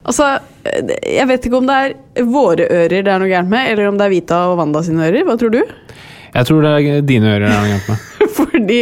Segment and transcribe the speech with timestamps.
[0.00, 0.26] Altså,
[1.04, 3.98] jeg vet ikke om det er våre ører det er noe gærent med, eller om
[4.00, 5.26] det er Vita og Wanda sine ører.
[5.28, 5.60] Hva tror du?
[6.30, 8.06] Jeg tror det er dine ører det er noe gærent med.
[8.38, 8.78] Fordi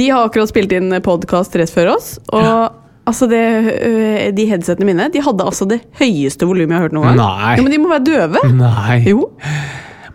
[0.00, 2.74] de har akkurat spilt inn podkast rett før oss, og
[3.08, 3.42] altså det,
[3.86, 7.20] øh, de headsetene mine de hadde altså det høyeste volumet jeg har hørt noen gang.
[7.22, 7.52] Nei.
[7.54, 8.42] Ja, men de må være døve.
[8.58, 8.98] Nei.
[9.06, 9.28] Jo,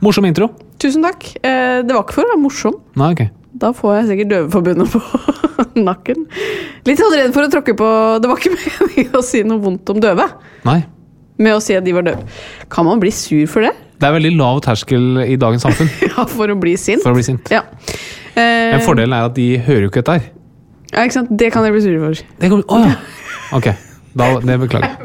[0.03, 0.49] Morsom intro.
[0.83, 1.23] tusen takk.
[1.39, 2.75] Eh, Det var ikke for å være morsom.
[2.99, 3.23] Nei, ok.
[3.53, 5.01] Da får jeg sikkert Døveforbundet på
[5.87, 6.25] nakken.
[6.87, 7.87] Litt sånn redd for å tråkke på
[8.23, 10.25] Det var ikke meningen å si noe vondt om døve.
[10.65, 10.79] Nei.
[11.43, 12.25] Med å si at de var døve.
[12.73, 13.73] Kan man bli sur for det?
[14.01, 17.03] Det er veldig lav terskel i dagens samfunn Ja, for å bli sint?
[17.05, 17.47] for å bli sint.
[17.53, 17.61] Ja.
[18.33, 20.27] Eh, Men fordelen er at de hører jo ikke dette her.
[20.91, 21.31] ja, ikke sant?
[21.39, 22.25] Det kan dere bli sure for.
[22.41, 22.97] Det kommer, oh, ja.
[23.57, 23.69] Ok,
[24.17, 24.97] da, det beklager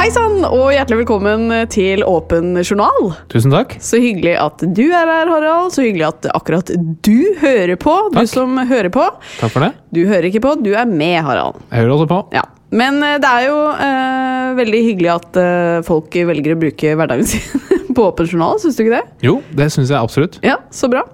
[0.00, 3.10] Hei sann, og hjertelig velkommen til Åpen journal.
[3.28, 3.74] Tusen takk.
[3.84, 5.74] Så hyggelig at du er her, Harald.
[5.74, 6.70] Så hyggelig at akkurat
[7.04, 7.92] du hører på.
[8.14, 9.02] Du som hører på.
[9.42, 9.74] Takk for det.
[9.92, 11.58] Du hører ikke på, du er med, Harald.
[11.66, 12.20] Jeg hører også på.
[12.32, 12.46] Ja.
[12.72, 17.28] Men eh, det er jo eh, veldig hyggelig at eh, folk velger å bruke hverdagen
[17.34, 19.02] sin på Åpen journal, syns du ikke det?
[19.26, 20.38] Jo, det syns jeg absolutt.
[20.46, 21.04] Ja, så bra.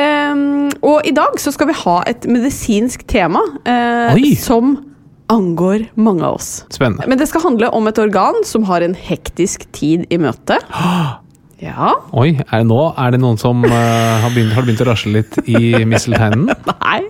[0.00, 4.78] Um, og i dag så skal vi ha et medisinsk tema eh, som
[5.32, 6.50] angår mange av oss.
[6.72, 7.08] Spennende.
[7.08, 10.60] Men det skal handle om et organ som har en hektisk tid i møte.
[11.62, 14.88] Ja Oi, er det nå er det noen som uh, har, begynt, har begynt å
[14.88, 16.48] rasle litt i misselteinen?
[16.72, 17.04] Nei.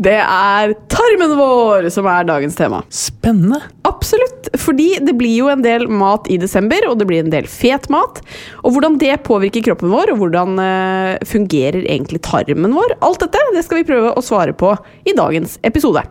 [0.00, 2.82] Det er tarmen vår som er dagens tema.
[2.92, 3.62] Spennende.
[3.88, 4.48] Absolutt.
[4.60, 7.88] Fordi det blir jo en del mat i desember, og det blir en del fet
[7.92, 8.22] mat.
[8.64, 13.48] Og hvordan det påvirker kroppen vår, og hvordan uh, fungerer egentlig tarmen vår, alt dette
[13.56, 14.76] det skal vi prøve å svare på
[15.08, 16.04] i dagens episode.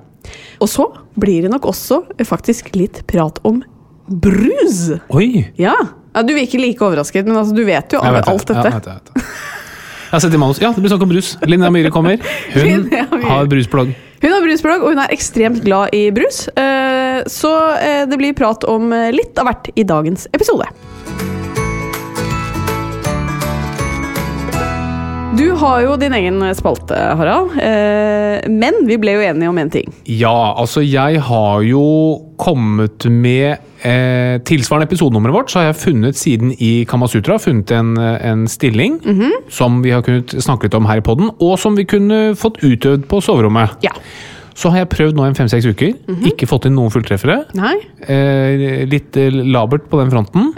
[0.60, 0.86] Og så
[1.20, 3.62] blir det nok også eh, faktisk litt prat om
[4.10, 4.90] brus.
[5.14, 5.46] Oi.
[5.62, 5.76] Ja.
[6.16, 8.66] ja du virker like overrasket, men altså, du vet jo vet alt dette.
[8.66, 9.26] Jeg vet jeg vet.
[10.10, 10.60] Jeg har sett i manus.
[10.64, 11.36] Ja, det blir snakk om brus.
[11.46, 12.18] Linnea Myhre kommer.
[12.56, 12.88] Hun
[13.30, 13.92] har brusplagg.
[14.20, 16.48] Hun har brusblogg, og hun er ekstremt glad i brus.
[16.58, 20.66] Eh, Så eh, det blir prat om litt av hvert i dagens episode.
[25.59, 27.56] Har jo din egen spalte, Harald.
[27.59, 29.92] Eh, Men vi ble jo enige om én ting.
[30.08, 31.84] Ja, altså jeg har jo
[32.40, 37.94] kommet med eh, Tilsvarende episodenummeret vårt, så har jeg funnet siden i Kamasutra funnet en,
[38.00, 39.00] en stilling
[39.52, 42.62] som vi har kunnet snakke litt om her i poden, og som vi kunne fått
[42.64, 43.75] utøvd på soverommet.
[43.86, 43.92] Ja.
[44.59, 45.94] Så har jeg prøvd nå en fem-seks uker.
[46.28, 47.46] Ikke fått inn noen fulltreffere.
[47.56, 47.78] Nei?
[48.12, 50.50] Eh, litt eh, labert på den fronten.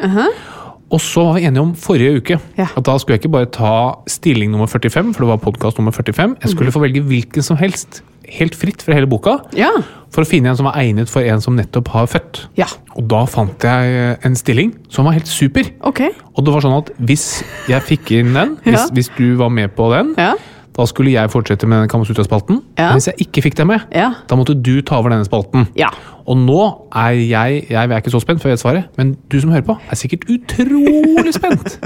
[0.92, 2.68] Og så var vi enige om forrige uke Ja.
[2.76, 3.74] at da skulle jeg ikke bare ta
[4.12, 6.36] stilling nummer 45, for det var podkast nummer 45.
[6.44, 9.70] Jeg skulle få velge hvilken som helst, helt fritt fra hele boka, Ja.
[10.12, 12.46] for å finne en som var egnet for en som nettopp har født.
[12.58, 12.66] Ja.
[12.98, 15.64] Og da fant jeg en stilling som var helt super.
[15.84, 16.10] Okay.
[16.36, 19.74] Og det var sånn at hvis jeg fikk inn den, hvis, hvis du var med
[19.76, 20.34] på den, Ja.
[20.78, 22.62] Da skulle jeg fortsette med Kamasutra-spalten.
[22.80, 22.94] Ja.
[22.96, 24.14] Hvis jeg ikke fikk det med, Ja.
[24.30, 25.68] da måtte du ta over denne spalten.
[25.76, 25.90] Ja.
[26.26, 29.40] Og nå er jeg Jeg er ikke så spent, før jeg vet svaret, men du
[29.42, 31.80] som hører på, er sikkert utrolig spent.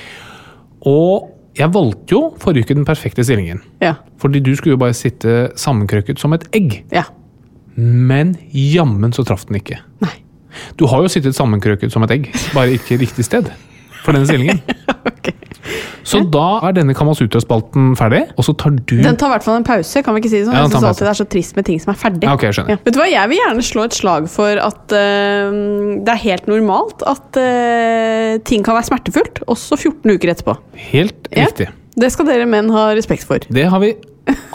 [0.86, 3.60] Og jeg valgte jo forrige uke den perfekte stillingen.
[3.82, 3.94] Ja.
[4.18, 6.80] Fordi du skulle jo bare sitte sammenkrøket som et egg.
[6.92, 7.04] Ja.
[7.76, 9.78] Men jammen så traff den ikke.
[10.02, 10.16] Nei.
[10.78, 13.48] Du har jo sittet sammenkrøket som et egg, bare ikke riktig sted
[14.04, 14.62] for denne stillingen.
[15.04, 15.28] Ok.
[16.04, 19.56] Så da er denne Kamasutra-spalten ferdig, og så tar du Den tar i hvert fall
[19.58, 20.02] en pause.
[20.04, 20.56] kan vi ikke si det sånn?
[20.56, 22.28] Ja, jeg syns alltid det er så trist med ting som er ferdig.
[22.28, 22.66] Ja, jeg.
[22.72, 22.76] Ja.
[22.84, 25.56] Vet du hva, Jeg vil gjerne slå et slag for at uh,
[26.04, 30.56] det er helt normalt at uh, ting kan være smertefullt, også 14 uker etterpå.
[30.92, 31.48] Helt Ja.
[31.48, 31.70] riktig.
[31.96, 33.44] Det skal dere menn ha respekt for.
[33.48, 33.94] Det har vi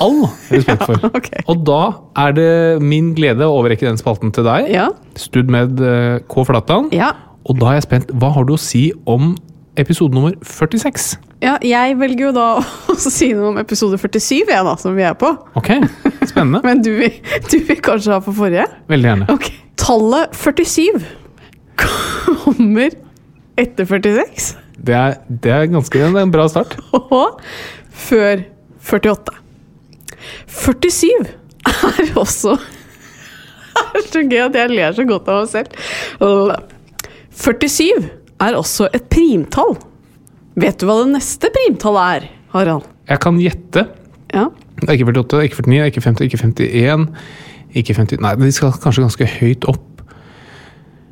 [0.02, 0.24] all
[0.54, 1.10] respekt for.
[1.14, 1.32] ok.
[1.50, 1.82] Og da
[2.26, 2.52] er det
[2.86, 4.70] min glede å overrekke den spalten til deg.
[4.74, 4.90] Ja.
[5.18, 6.46] Stud med eh, K.
[6.46, 6.94] Flatland.
[6.94, 7.14] ja.
[7.50, 8.12] Og da er jeg spent.
[8.22, 9.34] Hva har du å si om
[9.80, 11.16] episode nummer 46?
[11.42, 12.48] Ja, jeg velger jo da
[12.94, 15.32] å si noe om episode 47, jeg da, som vi er på.
[15.60, 15.72] Ok,
[16.30, 16.62] spennende.
[16.68, 16.92] Men du
[17.50, 18.68] du vil kanskje ha på forrige?
[18.92, 19.30] Veldig gjerne.
[19.34, 19.50] Ok.
[19.80, 21.06] Tallet 47
[21.80, 22.92] kommer
[23.60, 24.50] etter 46
[24.84, 26.76] Det er, det er ganske det er en bra start.
[27.00, 27.40] og
[28.08, 28.44] før
[28.84, 29.38] 48.
[30.60, 31.08] 47
[31.70, 35.80] er også Det er så gøy at jeg ler så godt av meg selv.
[37.40, 38.10] 47
[38.44, 39.78] er også et primtall.
[40.60, 42.88] Vet du hva det neste primtallet er, Harald?
[43.10, 43.86] Jeg kan gjette.
[44.34, 44.50] Ja.
[44.80, 47.08] Det er ikke 48, det er ikke 49, det er ikke 50, ikke 51,
[47.80, 49.86] ikke 50 Nei, de skal kanskje ganske høyt opp.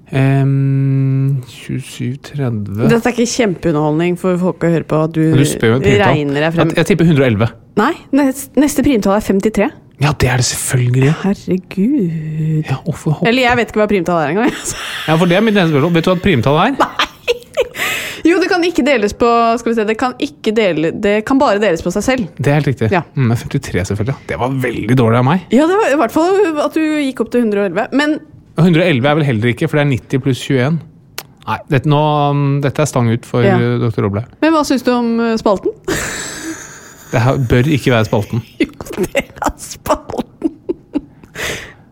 [0.07, 5.89] Um, 27, 30 Dette er ikke kjempeunderholdning for folk å høre på at du, Du
[5.99, 6.71] regner deg frem.
[6.71, 7.49] Jeg, jeg tipper 111.
[7.81, 9.67] Nei, neste, neste primtall er 53.
[10.01, 11.11] Ja, det er det selvfølgelig.
[11.23, 12.67] Herregud.
[12.69, 12.77] Ja,
[13.25, 14.53] Eller jeg vet ikke hva primtall er engang.
[15.07, 15.95] ja, for det er mitt neste spørsmål.
[15.97, 16.77] Vet du hva et primtall er?
[18.27, 19.27] Jo, det kan ikke deles på
[19.61, 22.25] Skal vi se, det kan, ikke dele, det kan bare deles på seg selv.
[22.35, 22.89] Det er helt riktig.
[22.91, 23.03] Ja.
[23.15, 24.17] Mm, 53, selvfølgelig.
[24.27, 25.45] Det var veldig dårlig av meg.
[25.53, 27.87] Ja, det var i hvert fall at du gikk opp til 111.
[27.95, 28.17] Men
[28.57, 30.79] 111 er vel heller ikke, for det er 90 pluss 21.
[31.47, 32.03] Nei, dette, nå,
[32.33, 33.55] um, dette er stang ut for Ja.
[33.79, 34.01] dr.
[34.03, 34.27] Roblaug.
[34.43, 35.71] Men hva syns du om uh, spalten?
[37.11, 38.43] Det her bør ikke være spalten.
[38.97, 40.53] Jo, det er spalten!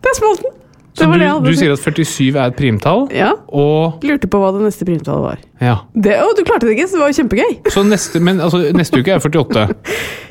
[0.02, 0.52] Det er spalten!
[0.96, 3.34] Så Det var du, du sier at 47 er et primtall, Ja.
[3.52, 5.42] og Lurte på hva det neste primtallet var.
[5.60, 5.74] ja.
[5.92, 7.52] Det, å, du klarte det ikke, så det var jo kjempegøy.
[7.74, 9.66] Så neste, men, altså, neste uke er 48.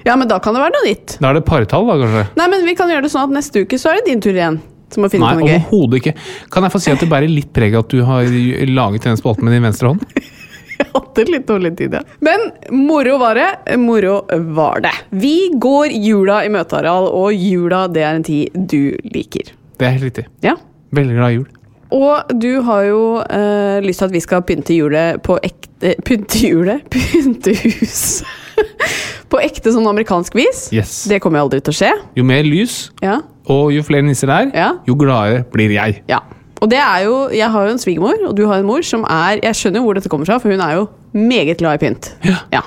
[0.10, 1.18] Ja, men da kan det være noe nytt.
[1.22, 2.24] Da er det partall, da, kanskje?
[2.42, 4.34] Nei, men vi kan gjøre det sånn at neste uke så er det din tur
[4.34, 4.58] igjen.
[4.96, 6.16] Som å finne Nei, overhodet ikke.
[6.54, 8.26] Kan jeg få si at det bærer litt preg at du har
[8.70, 10.02] laget denne spalten med din venstre hånd?
[10.95, 12.01] Jeg hadde litt dårlig tid, ja.
[12.24, 13.77] Men moro var det.
[13.81, 14.21] Moro
[14.56, 14.94] var det.
[15.12, 19.51] Vi går jula i møte, Harald, og jula det er en tid du liker.
[19.75, 20.25] Det er helt riktig.
[20.45, 20.56] Ja.
[20.95, 21.47] Veldig glad i jul.
[21.95, 26.39] Og du har jo eh, lyst til at vi skal pynte julet på ekte Pynte
[26.47, 26.86] julet?
[26.89, 28.24] Pynte hus.
[29.31, 30.69] på ekte sånn amerikansk vis.
[30.74, 31.03] Yes.
[31.12, 31.92] Det kommer jo aldri til å skje.
[32.18, 33.19] Jo mer lys, Ja.
[33.51, 34.69] og jo flere nisser det er, Ja.
[34.88, 36.01] jo gladere blir jeg.
[36.09, 36.21] ja.
[36.63, 39.04] Og det er jo Jeg har jo en svigermor, og du har en mor som
[39.12, 40.86] er Jeg skjønner jo hvor dette kommer fra, for hun er jo
[41.16, 42.10] meget glad i pynt.
[42.54, 42.62] Ja.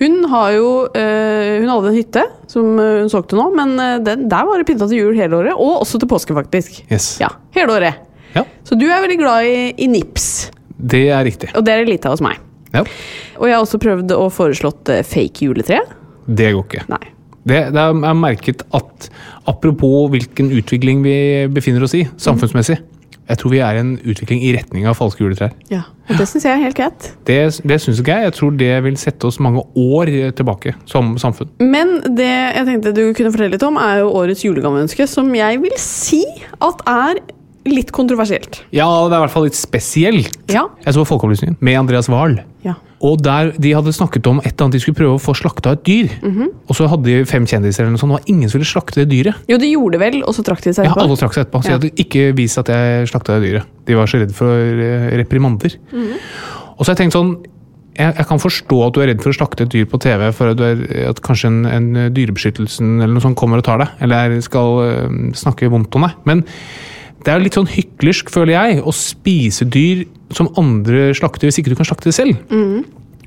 [0.00, 3.98] Hun har jo øh, Hun hadde en hytte som eh, hun solgte nå, men eh,
[4.02, 5.52] den, der var det pynta til jul hele året.
[5.54, 6.80] Og også til påske, faktisk.
[6.90, 7.12] Yes.
[7.20, 8.00] Ja, hele året.
[8.34, 10.50] Ja, Så du er veldig glad i, i nips.
[10.78, 11.50] det er riktig.
[11.54, 12.38] Og det er det lite av hos meg.
[12.72, 12.84] Ja,
[13.38, 15.80] Og jeg har også prøvd å foreslått fake juletre.
[16.26, 16.84] det går ikke.
[16.88, 17.02] Nei.
[17.44, 19.08] Det, det er merket at
[19.48, 21.14] apropos hvilken utvikling vi
[21.50, 22.76] befinner oss i, samfunnsmessig,
[23.30, 25.52] jeg tror vi er i en utvikling i retning av falske juletrær.
[25.70, 27.10] Ja, Og det syns jeg er helt greit.
[27.28, 27.38] Det,
[27.70, 28.26] det syns ikke jeg.
[28.30, 31.52] Jeg tror det vil sette oss mange år tilbake som samfunn.
[31.62, 35.60] Men det jeg tenkte du kunne fortelle litt om, er jo årets julegaveønske, som jeg
[35.62, 36.24] vil si
[36.58, 37.22] at er
[37.68, 38.62] litt kontroversielt.
[38.72, 40.38] Ja, det er i hvert fall litt spesielt.
[40.52, 40.66] Ja.
[40.86, 42.38] Jeg så Folkeopplysningen med Andreas Wahl.
[42.64, 42.74] Ja.
[43.04, 45.72] Og der De hadde snakket om et eller annet de skulle prøve å få slakta
[45.76, 46.10] et dyr.
[46.68, 49.38] Og så hadde de fem kjendiser, eller noe sånt, og ingen ville slakte det dyret.
[49.48, 51.00] Jo, de gjorde det vel, og så trakk de seg etterpå.
[51.00, 51.70] Ja, alle trakk seg etterpå, så Ja.
[51.70, 53.64] jeg hadde ikke vist at jeg slakta det dyret.
[53.86, 54.82] De var så redd for
[55.20, 55.76] reprimander.
[56.76, 57.32] Og så har jeg tenkt sånn
[58.00, 60.30] jeg, jeg kan forstå at du er redd for å slakte et dyr på TV
[60.32, 63.82] for at, du er, at kanskje en, en dyrebeskyttelsen eller noe sånt kommer og tar
[63.82, 66.14] deg, eller skal øh, snakke vondt om deg.
[66.28, 66.44] Men
[67.24, 70.04] det er litt sånn hyklersk, føler jeg, å spise dyr
[70.36, 72.40] som andre slakter hvis ikke du kan slakte det selv.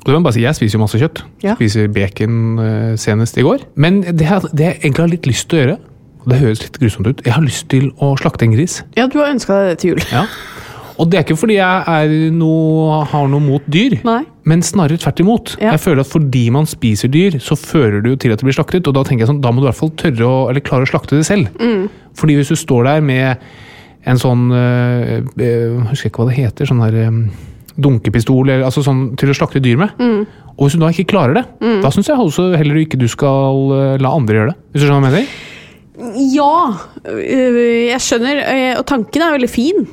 [0.04, 1.22] Og det må bare si, Jeg spiser jo masse kjøtt.
[1.46, 1.54] Ja.
[1.56, 3.62] Spiser bacon eh, senest i går.
[3.80, 5.78] Men det, jeg- det jeg egentlig har litt lyst til å gjøre,
[6.24, 8.82] og det høres litt grusomt ut, jeg har lyst til å slakte en gris.
[8.98, 10.04] Ja, du har ønska deg det til jul.
[10.12, 10.26] Ja.
[11.00, 14.20] Og det er ikke fordi jeg er noe, har noe mot dyr, Nei.
[14.46, 15.56] men snarere tvert imot.
[15.60, 15.72] Ja.
[15.74, 18.54] Jeg føler at fordi man spiser dyr, så fører det jo til at det blir
[18.60, 20.62] slaktet, og da tenker jeg sånn, da må du i hvert fall tørre å, eller
[20.62, 21.50] klare å slakte det selv.
[21.60, 21.88] Mm.
[22.20, 23.38] Fordi hvis du står der med
[24.06, 27.20] en sånn, øh, øh, jeg husker ikke hva det heter, sånn øh,
[27.80, 30.26] dunkepistol, eller, altså sånn til å slakte dyr med, Mm.
[30.58, 31.46] og hvis du da ikke klarer det,
[31.82, 34.58] da synes jeg også heller ikke du skal øh, la andre gjøre det.
[34.74, 35.28] Hvis du skjønner hva jeg mener?
[36.34, 36.54] Ja,
[37.22, 38.40] jeg skjønner,
[38.80, 39.84] og tanken er veldig fin.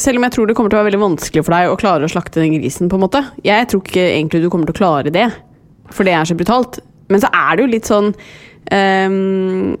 [0.00, 2.06] Selv om jeg tror det kommer til å være veldig vanskelig for deg å klare
[2.08, 2.88] å slakte den grisen.
[2.88, 3.20] på en måte.
[3.44, 5.26] Jeg tror ikke egentlig du kommer til å klare det,
[5.92, 6.80] for det er så brutalt.
[7.12, 8.14] Men så er det jo litt sånn
[8.72, 9.76] øhm,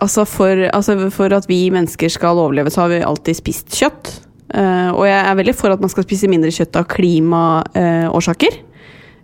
[0.00, 4.10] altså, for, altså For at vi mennesker skal overleve, så har vi alltid spist kjøtt.
[4.50, 8.58] Uh, og jeg er veldig for at man skal spise mindre kjøtt av klimaårsaker.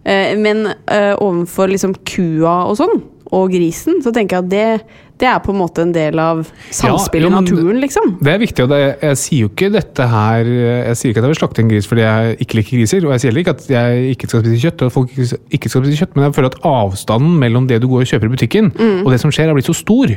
[0.07, 3.01] Eh, men eh, overfor liksom kua og sånn,
[3.35, 6.43] og grisen, så tenker jeg at det, det er på en måte en del av
[6.77, 8.11] samspillet i naturen, liksom.
[8.21, 11.27] Det er viktig, og det, jeg sier jo ikke dette her Jeg sier ikke at
[11.29, 13.55] jeg vil slakte en gris fordi jeg ikke liker griser, og jeg sier heller ikke
[13.57, 15.17] at jeg ikke skal spise kjøtt, og at folk
[15.57, 18.29] ikke skal spise kjøtt, men jeg føler at avstanden mellom det du går og kjøper
[18.29, 19.05] i butikken, Mm.
[19.07, 20.13] og det som skjer, har blitt så stor.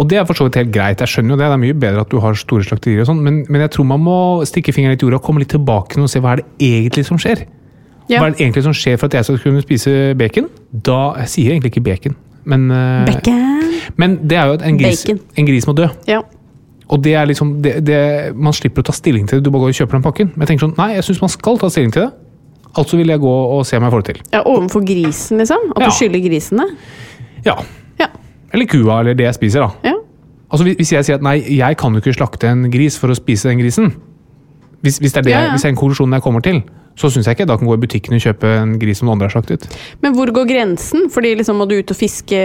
[0.00, 1.76] Og det er for så vidt helt greit, jeg skjønner jo det, det er mye
[1.76, 4.14] bedre at du har store slakterier og sånn, men, men jeg tror man må
[4.48, 7.04] stikke fingeren litt i jorda og komme litt tilbake og se hva er det egentlig
[7.06, 7.42] som skjer.
[8.08, 8.18] Ja.
[8.22, 10.48] Hva er det egentlig som skjer for at jeg skal kunne spise bacon?
[10.72, 13.06] Da, Jeg sier egentlig ikke bacon, men, eh,
[13.96, 15.04] men det er jo en gris,
[15.36, 15.88] en gris må dø.
[16.08, 16.20] Ja.
[16.90, 19.62] Og det er liksom, det, det, Man slipper å ta stilling til det, du bare
[19.62, 20.32] går og kjøper den pakken.
[20.34, 22.10] Men jeg tenker sånn, nei, jeg syns man skal ta stilling til det.
[22.80, 24.22] Altså vil jeg gå og se om jeg får det til.
[24.32, 25.70] ja, overfor grisen, liksom?
[25.76, 25.86] At Ja.
[25.86, 26.68] du skylder grisen det?
[27.44, 27.54] Ja.
[27.98, 28.06] Ja.
[28.52, 29.70] Eller kua, eller det jeg spiser, da.
[29.90, 29.94] ja.
[30.50, 33.14] Altså hvis- jeg sier at nei, jeg kan jo ikke slakte en gris for å
[33.14, 33.92] spise den grisen,
[34.82, 36.62] hvis, hvis det er det, hvis det er en konklusjon jeg kommer til,
[36.98, 39.16] så syns jeg ikke da kan gå i butikken og kjøpe en gris som noen
[39.18, 39.62] andre har slaktet.
[40.02, 41.06] Men hvor går grensen?
[41.12, 42.40] Fordi liksom må du ut og fiske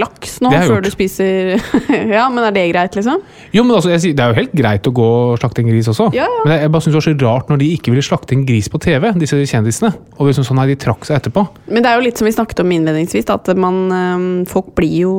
[0.00, 0.86] laks nå før gjort.
[0.88, 1.52] du spiser
[2.16, 3.20] Ja, men er det greit, liksom?
[3.54, 5.70] Jo, men altså, jeg sier, Det er jo helt greit å gå og slakte en
[5.70, 6.08] gris også.
[6.16, 6.42] Ja, ja.
[6.46, 8.70] Men jeg, bare synes det var så rart når de ikke ville slakte en gris
[8.72, 9.92] på TV, disse kjendisene.
[10.18, 11.44] Og liksom sånn, her, de trakk seg etterpå.
[11.68, 14.96] Men det er jo litt som vi snakket om innledningsvis, at man, øhm, folk blir
[15.04, 15.14] jo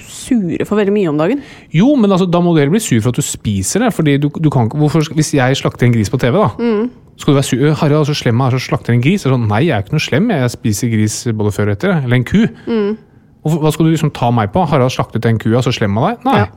[0.00, 1.42] sure for veldig mye om dagen.
[1.74, 3.92] Jo, men altså, da må du heller bli sur for at du spiser det.
[3.94, 6.90] fordi du, du kan hvorfor, Hvis jeg slakter en gris på TV, da, Mm.
[7.16, 7.74] Skal du være sur?
[7.82, 9.22] Harald er så slem så slakter en gris.
[9.26, 11.98] Sånn, nei, jeg er ikke noe slem, jeg spiser gris både før og etter.
[12.04, 12.46] Eller en ku.
[12.66, 12.96] Mm.
[13.44, 14.64] Og hva skal du liksom ta meg på?
[14.68, 16.26] Harald slaktet en ku, og så slem av deg?
[16.28, 16.38] Nei.
[16.42, 16.48] Ja.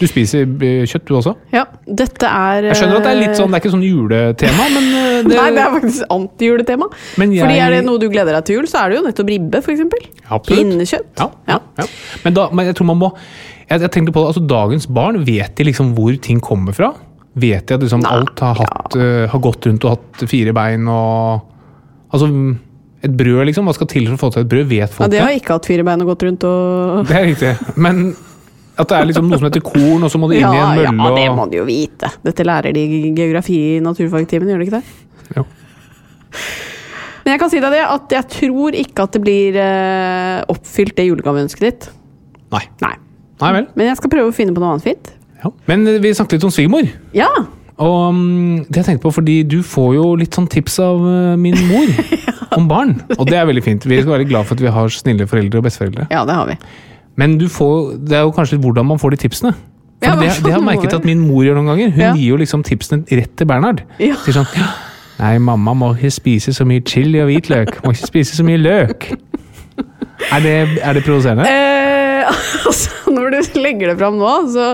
[0.00, 1.34] Du spiser eh, kjøtt, du også?
[1.52, 4.66] Ja, dette er Jeg skjønner at det er litt sånn, det er ikke sånn juletema,
[4.72, 6.88] men eh, det, Nei, det er faktisk antijuletema.
[7.20, 9.32] Jeg- Fordi er det noe du gleder deg til jul, så er det jo nettopp
[9.34, 9.82] ribbe, f.eks.
[10.24, 10.48] Absolutt.
[10.50, 11.10] Pinnekjøtt.
[11.20, 11.88] Ja, ja, ja.
[12.24, 13.12] Men, da, men jeg tror man må
[13.68, 16.90] jeg, jeg tenkte på det, altså Dagens barn, vet de liksom hvor ting kommer fra?
[17.34, 20.54] Vet de at liksom Nei, alt har, hatt, eh, har gått rundt og hatt fire
[20.54, 21.50] bein og
[22.14, 22.28] Altså,
[23.02, 23.66] et brød, liksom.
[23.66, 24.68] Hva skal til for å få til et brød?
[24.70, 25.24] Vet folk det det?
[25.24, 27.50] har ikke hatt fire bein og gått rundt og Det er riktig.
[27.74, 28.04] Men
[28.74, 30.68] at det er liksom noe som heter korn, og så må det inn i ja,
[30.74, 32.10] og ja, det må de jo vite.
[32.26, 35.34] Dette lærer de i geografi i naturfagtimen, gjør de ikke det?
[35.38, 35.44] Jo.
[37.24, 40.96] Men jeg kan si deg det at jeg tror ikke at det blir uh, oppfylt
[40.98, 41.86] det julegaveønsket ditt.
[42.54, 42.64] Nei.
[42.82, 42.94] Nei.
[43.42, 43.68] Nei vel.
[43.78, 45.12] Men jeg skal prøve å finne på noe annet fint.
[45.44, 45.52] Ja.
[45.70, 46.88] Men eh, vi snakket litt om svigermor.
[47.16, 47.28] Ja!
[47.84, 51.34] Og mm, det jeg tenkte på, fordi du får jo litt sånn tips av eh,
[51.40, 51.90] min mor
[52.58, 52.96] om barn.
[53.18, 53.86] Og det er veldig fint.
[53.90, 56.06] Vi skal være glad for at vi har snille foreldre og besteforeldre.
[56.14, 56.58] Ja, det har vi.
[57.20, 59.54] Men du får, det er jo kanskje hvordan man får de tipsene.
[60.04, 61.92] Ja, det, det har jeg merket at min mor gjør noen ganger.
[61.94, 62.10] Hun Ja.
[62.14, 63.84] gir jo liksom tipsene rett til Bernhard.
[64.02, 64.18] Ja.
[64.24, 64.50] Sier sånn
[65.14, 67.76] Nei, mamma må ikke spise så mye chili og hvitløk.
[67.84, 69.06] Må ikke spise så mye løk.
[70.34, 71.46] Er det, er det provoserende?
[71.46, 72.26] Eh,
[72.66, 74.72] altså, når du legger det fram nå, så,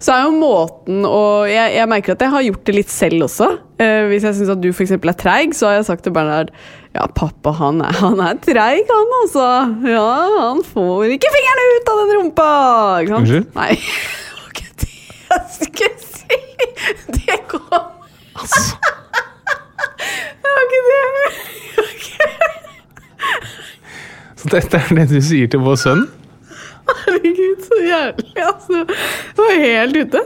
[0.00, 3.26] så er jo måten å jeg, jeg merker at jeg har gjort det litt selv
[3.26, 3.48] også.
[3.80, 4.94] Eh, hvis jeg syns at du f.eks.
[4.96, 6.54] er treig, så har jeg sagt til Bernhard
[6.94, 9.44] ja, pappa han er, han er treig, han altså.
[9.86, 10.06] Ja,
[10.40, 12.48] han får ikke fingrene ut av den rumpa!
[13.04, 13.20] Ikke sant?
[13.20, 13.46] Unnskyld?
[13.54, 14.94] Nei, det var ikke det
[15.30, 16.40] jeg skulle si!
[17.20, 17.84] Det går
[20.40, 20.96] Det var ikke det.
[20.96, 21.30] jeg var
[24.40, 26.06] Så dette er det du sier til vår sønn?
[26.90, 28.26] Herregud, så jævlig.
[28.36, 28.84] Altså.
[29.36, 30.22] Det var helt ute.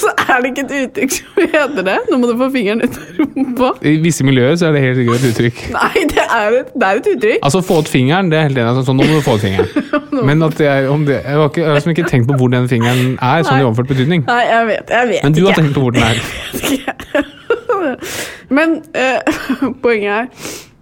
[0.00, 1.96] Så er det ikke et uttrykk som heter det.
[2.10, 3.72] Nå må du få fingeren ut av rumpa.
[3.86, 5.62] I visse miljøer så er det helt sikkert et uttrykk.
[5.76, 7.42] Nei, det er et, det er et uttrykk.
[7.48, 8.68] Altså, få ut fingeren, det er helt enig.
[8.72, 9.90] Altså, sånn, nå må du få ut fingeren.
[10.30, 12.70] Men at om det, jeg, har ikke, jeg har liksom ikke tenkt på hvor den
[12.70, 14.24] fingeren er, sånn i overført betydning.
[14.30, 15.62] Nei, jeg vet, jeg vet Men du har ikke.
[15.62, 17.28] tenkt på hvor den er.
[18.56, 20.26] Men uh, poenget er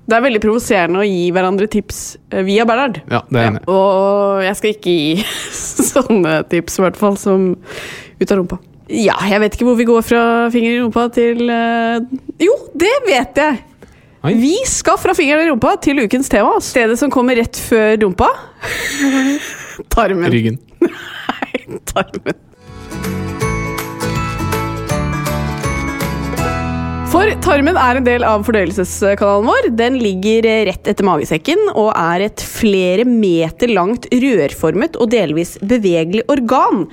[0.09, 2.01] det er veldig provoserende å gi hverandre tips
[2.33, 3.03] eh, via Bernhard.
[3.13, 3.63] Ja, det er enig.
[3.69, 5.27] Og jeg skal ikke gi
[5.93, 7.51] sånne tips, i hvert fall, som
[8.19, 8.61] ut av rumpa.
[8.89, 10.23] Ja, jeg vet ikke hvor vi går fra
[10.53, 12.01] fingeren i rumpa til uh,
[12.41, 13.61] Jo, det vet jeg!
[14.25, 14.33] Oi.
[14.41, 16.57] Vi skal fra fingeren i rumpa til ukens tema.
[16.65, 18.33] Stedet som kommer rett før rumpa.
[19.95, 20.33] Tarmen.
[20.33, 20.59] Ryggen.
[20.89, 22.48] Nei, tarmen.
[27.09, 29.69] For tarmen er en del av fordøyelseskanalen vår.
[29.79, 36.27] Den ligger rett etter magesekken og er et flere meter langt rørformet og delvis bevegelig
[36.29, 36.85] organ.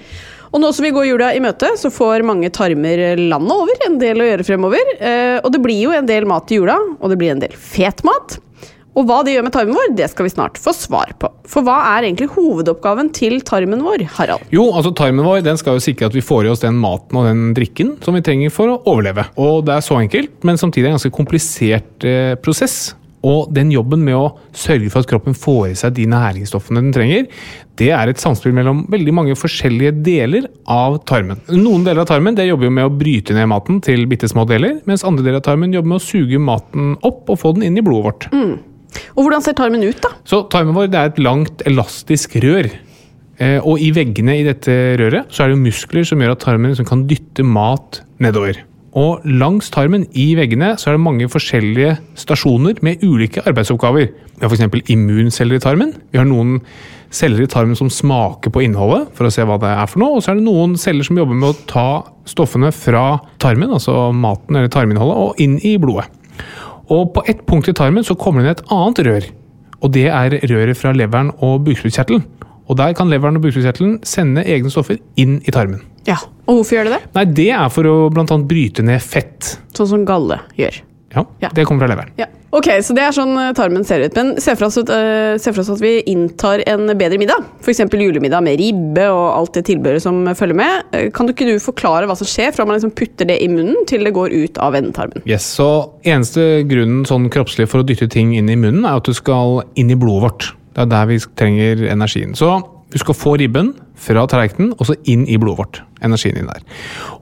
[0.56, 4.00] Og nå som vi går jula i møte, så får mange tarmer landet over en
[4.00, 4.94] del å gjøre fremover.
[4.96, 7.52] Eh, Og det blir jo en del mat i jula, og det blir en del
[7.60, 8.38] fet mat.
[8.96, 11.28] Og hva det gjør med tarmen vår, det skal vi snart få svar på.
[11.52, 14.46] For hva er egentlig hovedoppgaven til tarmen vår, Harald?
[14.56, 17.20] Jo, altså tarmen vår den skal jo sikre at vi får i oss den maten
[17.20, 19.28] og den drikken som vi trenger for å overleve.
[19.36, 24.04] Og det er så enkelt, men samtidig en ganske komplisert eh, prosess Og den jobben
[24.06, 27.25] med å sørge for at kroppen får i seg de næringsstoffene den trenger,
[27.82, 31.42] det er et samspill mellom veldig mange forskjellige deler av tarmen.
[31.50, 34.46] Noen deler av tarmen det jobber jo med å bryte ned maten til bitte små
[34.48, 37.66] deler, mens andre deler av tarmen jobber med å suge maten opp og få den
[37.72, 38.30] inn i blodet vårt.
[39.16, 40.14] Og hvordan ser tarmen ut, da?
[40.28, 42.70] Så tarmen vår er et langt, elastisk rør.
[43.36, 46.46] Eh, og i veggene i dette røret så er det jo muskler som gjør at
[46.46, 48.62] tarmen liksom kan dytte mat nedover.
[48.96, 54.08] Og langs tarmen i veggene så er det mange forskjellige stasjoner med ulike arbeidsoppgaver.
[54.38, 54.92] Vi har f.eks.
[54.92, 55.92] immunceller i tarmen.
[56.14, 56.62] Vi har noen
[57.16, 60.16] celler i tarmen som smaker på innholdet for å se hva det er for noe.
[60.16, 61.88] Og så er det noen celler som jobber med å ta
[62.28, 66.08] stoffene fra tarmen, altså maten eller tarminnholdet, og inn i blodet.
[66.92, 69.27] Og på ett punkt i tarmen så kommer det inn et annet rør.
[69.82, 72.24] Og det er røret fra leveren og bukspyttkjertelen.
[72.65, 75.84] Og der kan leveren og bukspyttkjertelen sende egne stoffer inn i tarmen.
[76.06, 77.06] Ja, Og hvorfor gjør det det?
[77.15, 79.56] Nei, det er for å blant annet bryte ned fett.
[79.74, 80.77] Sånn som galle gjør.
[81.16, 81.50] Ja, Ja.
[81.56, 82.12] Det kommer fra leveren.
[82.20, 82.28] Ja.
[82.56, 84.16] Ok, så det er sånn eh, tarmen ser ut.
[84.16, 87.44] Men se for oss, at, uh, se for oss at vi inntar en bedre middag.
[87.60, 87.82] F.eks.
[87.92, 90.86] julemiddag med ribbe og alt det tilbehøret som følger med.
[90.96, 93.50] Uh, Kan du ikke du forklare hva som skjer fra man liksom putter det i
[93.52, 95.26] munnen til det går ut av endetarmen?
[95.28, 95.68] Yes, så
[96.06, 99.64] Eneste grunnen sånn kroppslig for å dytte ting inn i munnen, er at du skal
[99.76, 100.48] inn i blodet vårt.
[100.76, 102.36] Det er der vi trenger energien.
[102.38, 102.54] Så
[102.96, 105.78] du skal få ribben fra tallerkenen og så inn i blodet vårt.
[106.06, 106.62] Energien inn der.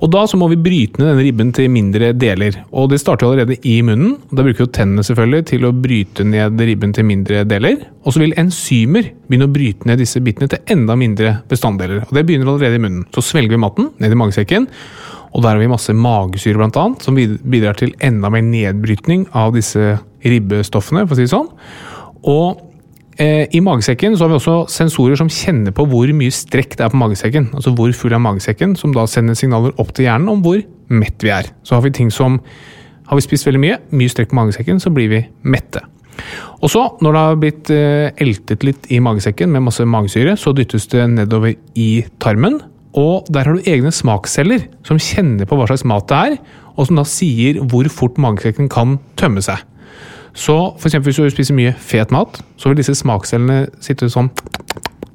[0.06, 2.60] Og da så må vi bryte ned denne ribben til mindre deler.
[2.70, 4.20] Og det starter allerede i munnen.
[4.20, 7.80] og Da bruker vi tennene selvfølgelig til å bryte ned ribben til mindre deler.
[8.06, 12.04] Og så vil enzymer begynne å bryte ned disse bitene til enda mindre bestanddeler.
[12.06, 13.08] Og det begynner allerede i munnen.
[13.16, 14.68] Så svelger vi maten ned i magesekken.
[15.34, 19.56] Og der har vi masse magesyre blant annet, som bidrar til enda mer nedbrytning av
[19.58, 21.50] disse ribbestoffene, for å si det sånn.
[22.30, 22.62] Og
[23.22, 26.86] eh, i magesekken så har vi også sensorer som kjenner på hvor mye strekk det
[26.86, 27.50] er på magesekken.
[27.54, 30.62] Altså hvor full er magesekken, som da sender signaler opp til hjernen om hvor
[30.94, 31.50] mett vi er.
[31.66, 32.42] Så har vi ting som
[33.04, 35.82] Har vi spist veldig mye, mye strekk på magesekken, så blir vi mette.
[36.64, 40.54] Og så, når det har blitt eh, eltet litt i magesekken med masse magesyre, så
[40.56, 42.62] dyttes det nedover i tarmen.
[42.96, 46.38] Og der har du egne smaksceller som kjenner på hva slags mat det er,
[46.78, 49.60] og som da sier hvor fort magesekken kan tømme seg.
[50.34, 54.32] Så eksempel hvis du spiser mye fet mat, så vil disse smakscellene sitte sånn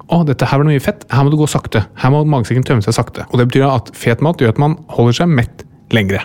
[0.09, 1.03] å, dette her var mye fett.
[1.13, 1.83] Her må du gå sakte.
[2.01, 3.27] Her må magesekken tømme seg sakte.
[3.29, 6.23] Og det betyr at fet mat gjør at man holder seg mett lengre.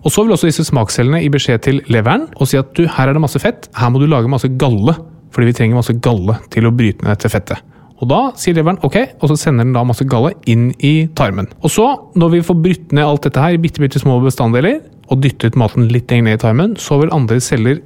[0.00, 3.10] Og så vil også disse smakscellene gi beskjed til leveren og si at du, her
[3.10, 4.96] er det masse fett, her må du lage masse galle.
[5.30, 7.62] Fordi vi trenger masse galle til å bryte ned dette fettet.
[8.00, 11.50] Og da sier leveren ok, og så sender den da masse galle inn i tarmen.
[11.60, 11.86] Og så,
[12.16, 15.56] når vi får brytt ned alt dette her i bitte, bitte små bestanddeler, og dyttet
[15.58, 17.80] maten litt ned i tarmen, så vil andre celler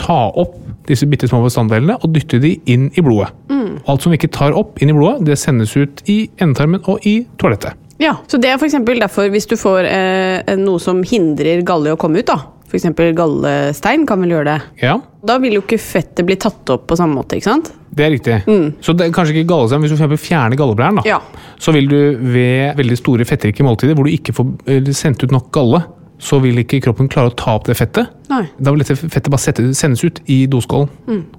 [0.00, 0.56] ta opp
[0.88, 3.30] disse bitte små bestanddelene og dytte de inn i blodet.
[3.48, 3.78] Mm.
[3.86, 7.06] alt som vi ikke tar opp inn i blodet, det sendes ut i endetarmen og
[7.06, 7.78] i toalettet.
[8.02, 11.94] Ja, Så det er for eksempel derfor hvis du får eh, noe som hindrer galle
[11.94, 12.40] å komme ut, da.
[12.74, 13.14] F.eks.
[13.14, 14.58] gallestein kan vel gjøre det.
[14.82, 17.70] Ja, Da vil jo ikke fettet bli tatt opp på samme måte, ikke sant?
[17.94, 18.36] det er riktig.
[18.82, 19.80] Så det er kanskje ikke gallestein.
[19.84, 21.20] Hvis du for fjerner galleblæren, da, Ja.
[21.62, 25.52] så vil du ved veldig store fettrike måltider hvor du ikke får sendt ut nok
[25.52, 25.84] galle,
[26.18, 28.08] så vil ikke kroppen klare å ta opp det fettet.
[28.30, 28.48] Nei.
[28.60, 30.88] Da vil dette fettet bare sette, sendes ut i doskålen.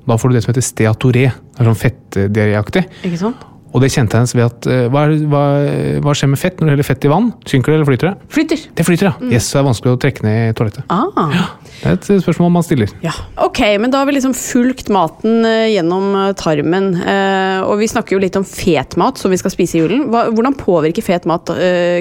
[0.08, 1.26] Da får du det som heter steatoré.
[1.34, 2.86] Det er sånn fettdiaréaktig.
[3.04, 3.36] Ikke sant?
[3.75, 5.43] Og det kjennetegnes ved at eh, hva, er, hva,
[6.05, 7.33] hva skjer med fett når du heller fett i vann?
[7.43, 8.29] Synker det eller flyter det?
[8.31, 8.61] Flyter.
[8.77, 9.31] Det flyter, ja.
[9.33, 10.85] Yes, så er det vanskelig å trekke ned i toalettet.
[10.93, 11.57] Ah.
[11.81, 12.93] Det er et eh, spørsmål man stiller.
[13.03, 13.11] Ja.
[13.43, 16.93] Ok, men da har vi liksom fulgt maten eh, gjennom tarmen.
[17.65, 20.05] Og vi snakker jo litt om fet mat som vi skal spise i julen.
[20.07, 21.49] Hvordan påvirker fet mat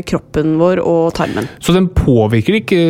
[0.07, 1.49] kroppen vår og tarmen?
[1.59, 2.81] Så den påvirker ikke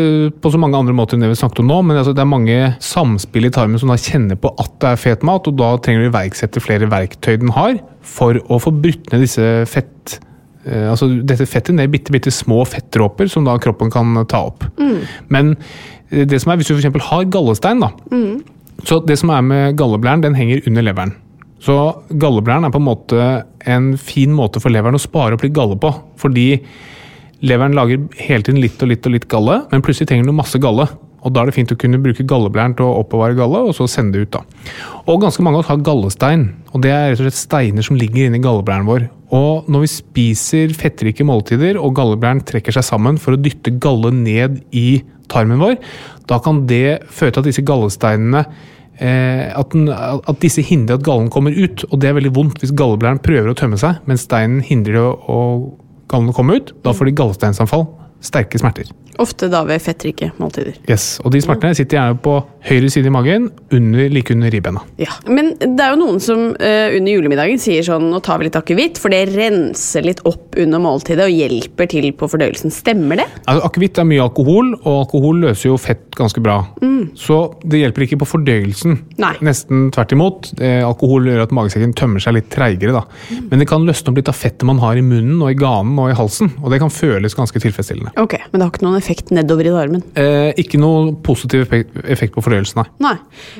[0.44, 2.30] på så mange andre måter enn det vi snakket om nå, men altså, det er
[2.30, 5.74] mange samspill i tarmen som da kjenner på at det er fet mat, og da
[5.80, 10.18] trenger du iverksette flere verktøy den har for å få brutt ned disse fett...
[10.64, 14.44] eh, altså dette fettet ned i bitte, bitte små fettdråper som da kroppen kan ta
[14.50, 14.64] opp.
[15.28, 15.54] Men
[16.10, 17.08] eh, det som er, hvis du f.eks.
[17.10, 17.90] har gallestein, da,
[18.84, 21.14] så det som er med galleblæren, den henger under leveren.
[21.64, 21.74] Så
[22.20, 23.28] galleblæren er på en måte
[23.64, 25.88] en fin måte for leveren å spare opp litt galle på.
[26.20, 26.58] Fordi
[27.40, 30.60] leveren lager hele tiden litt og litt og litt galle, men plutselig trenger den masse
[30.60, 30.84] galle.
[31.24, 33.87] Og da er det fint å kunne bruke galleblæren til å oppbevare galle, og så
[33.90, 34.37] sende det ut.
[34.37, 34.42] da.
[35.08, 37.98] Og ganske mange av oss har gallestein, og det er rett og slett steiner som
[38.00, 39.08] ligger inni galleblæren vår.
[39.34, 44.12] Og når vi spiser fettrike måltider, og galleblæren trekker seg sammen for å dytte galle
[44.14, 45.80] ned i tarmen vår,
[46.28, 48.44] da kan det føre til at disse gallesteinene
[49.00, 52.60] eh, at, den, at disse hindrer at gallen kommer ut, og det er veldig vondt
[52.60, 55.40] hvis galleblæren prøver å tømme seg, men steinen hindrer å, å
[56.12, 56.74] gallen å komme ut.
[56.84, 57.88] Da får de gallesteinsanfall
[58.24, 58.90] sterke smerter.
[59.22, 60.74] Ofte da ved fettrike måltider.
[60.90, 64.82] Yes, Og de smertene sitter gjerne på høyre side i magen, under, like under ribbena.
[64.98, 68.48] Ja, Men det er jo noen som uh, under julemiddagen sier sånn nå tar vi
[68.48, 72.74] litt akevitt, for det renser litt opp under måltidet og hjelper til på fordøyelsen.
[72.74, 73.28] Stemmer det?
[73.44, 76.62] Altså, Akevitt er mye alkohol, og alkohol løser jo fett ganske bra.
[77.18, 78.98] Så det hjelper ikke på fordøyelsen.
[79.22, 79.32] Nei.
[79.44, 80.50] Nesten tvert imot.
[80.62, 82.94] Eh, alkohol gjør at magesekken tømmer seg litt treigere.
[82.94, 83.04] da.
[83.50, 85.98] Men det kan løsne opp litt av fettet man har i munnen og i ganen
[86.00, 86.52] og i halsen.
[86.62, 88.13] Og det kan føles ganske tilfredsstillende.
[88.20, 90.03] Ok, Men det har ikke noen effekt nedover i tarmen?
[90.20, 92.88] Eh, ikke noe positiv effekt, effekt på fordøyelsen, nei.
[93.11, 93.14] Nei.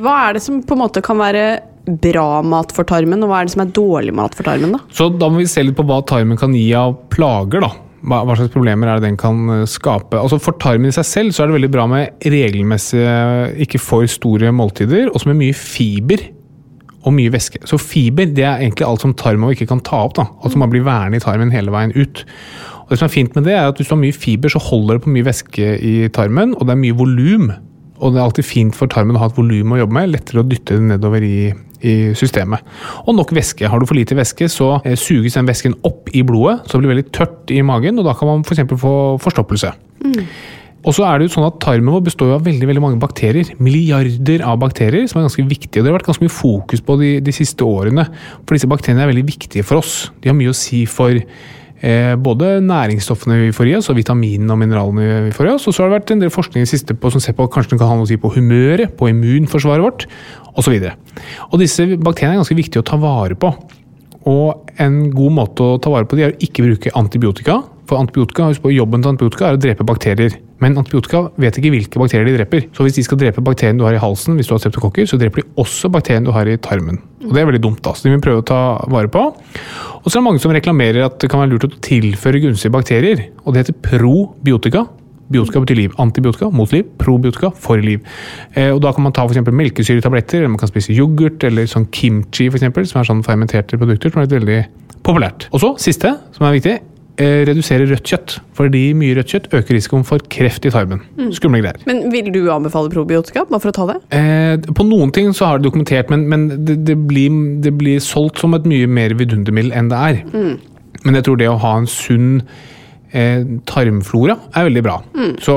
[0.05, 1.47] Hva er det som på en måte kan være
[1.85, 4.77] bra mat for tarmen, og hva er det som er dårlig mat for tarmen?
[4.77, 4.85] da?
[4.95, 7.73] Så da må vi se litt på hva tarmen kan gi av plager, da.
[8.05, 10.19] Hva, hva slags problemer er det den kan eh, skape?
[10.21, 13.13] Altså For tarmen i seg selv så er det veldig bra med regelmessige,
[13.65, 16.27] ikke for store måltider, og som er mye fiber
[17.05, 17.61] og mye væske.
[17.69, 20.15] Så fiber det er egentlig alt som tarmen ikke kan ta opp.
[20.17, 22.25] da, Alt som bare blir værende i tarmen hele veien ut.
[22.85, 24.61] Og det som er fint med det er at Hvis du har mye fiber, så
[24.61, 27.53] holder det på mye væske i tarmen, og det er mye volum.
[28.03, 30.11] Og det er alltid fint for tarmen å ha et volum å jobbe med.
[30.13, 32.65] Lettere å dytte det nedover i, i systemet.
[33.07, 33.69] Og nok væske.
[33.71, 36.85] Har du for lite væske, så eh, suges den væsken opp i blodet, så det
[36.85, 38.67] blir veldig tørt i magen, og da kan man f.eks.
[38.83, 39.73] få forstoppelse.
[40.85, 43.55] Og så er det jo sånn at Tarmen vår består av veldig veldig mange bakterier.
[43.63, 45.81] Milliarder av bakterier, som er ganske viktige.
[45.81, 48.05] og Det har vært ganske mye fokus på de, de siste årene.
[48.43, 49.95] For disse bakteriene er veldig viktige for oss.
[50.21, 51.17] De har mye å si for
[52.25, 55.67] både næringsstoffene vi får i oss, og vitaminene og mineralene vi får i oss.
[55.69, 57.75] Og så har det vært en del forskning i siste på, som ser på kanskje
[57.75, 60.07] den kan ha noe å si på humøret, på immunforsvaret vårt,
[60.57, 60.79] osv.
[60.79, 61.19] Og,
[61.51, 63.53] og disse bakteriene er ganske viktige å ta vare på.
[64.31, 67.61] Og en god måte å ta vare på de er å ikke bruke antibiotika.
[67.91, 70.39] For antibiotika, husk på, jobben til antibiotika er å drepe bakterier.
[70.63, 72.69] Men antibiotika vet ikke hvilke bakterier de dreper.
[72.77, 75.19] Så hvis de skal drepe bakterien du har i halsen, hvis du har streptokokker, så
[75.21, 77.01] dreper de også bakterien du har i tarmen.
[77.25, 77.95] Og det er veldig dumt, da.
[77.97, 78.61] Så de vil prøve å ta
[78.93, 79.25] vare på.
[79.35, 82.75] Og så er det mange som reklamerer at det kan være lurt å tilføre gunstige
[82.75, 83.27] bakterier.
[83.45, 84.87] Og det heter probiotika.
[85.35, 85.99] Biotika betyr liv.
[85.99, 86.87] Antibiotika mot liv.
[87.01, 88.05] Probiotika for liv.
[88.55, 91.89] Eh, og Da kan man ta eksempel melkesyretabletter, eller man kan spise yoghurt, eller sånn
[91.91, 94.61] kimchi, for eksempel, som er sånn fermenterte produkter, som er veldig
[95.03, 95.49] populært.
[95.53, 96.79] Og så, siste, som er viktig,
[97.21, 98.37] redusere rødt kjøtt.
[98.59, 101.03] Fordi mye rødt kjøtt øker risikoen for kreft i tarmen.
[101.37, 101.79] Skumle greier.
[101.87, 103.99] Men vil du anbefale probiotika, bare for å ta det?
[104.19, 107.31] Eh, på noen ting så har det dokumentert, men, men det, det, blir,
[107.63, 110.23] det blir solgt som et mye mer vidundermiddel enn det er.
[111.05, 112.37] Men jeg tror det å ha en sunn
[113.13, 114.99] eh, tarmflora er veldig bra.
[115.45, 115.57] Så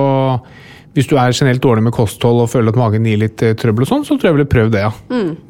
[0.97, 3.85] hvis du er generelt dårlig med kosthold og føler at magen gir litt eh, trøbbel,
[3.85, 4.83] og sånn, så tror jeg jeg ville prøvd det.
[4.87, 4.93] ja.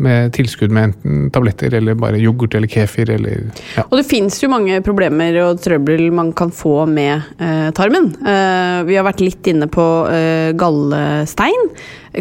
[0.08, 3.10] Med tilskudd med enten tabletter eller bare yoghurt eller kefir.
[3.16, 3.86] eller ja.
[3.88, 8.12] Og det fins jo mange problemer og trøbbel man kan få med eh, tarmen.
[8.20, 11.72] Eh, vi har vært litt inne på eh, gallestein.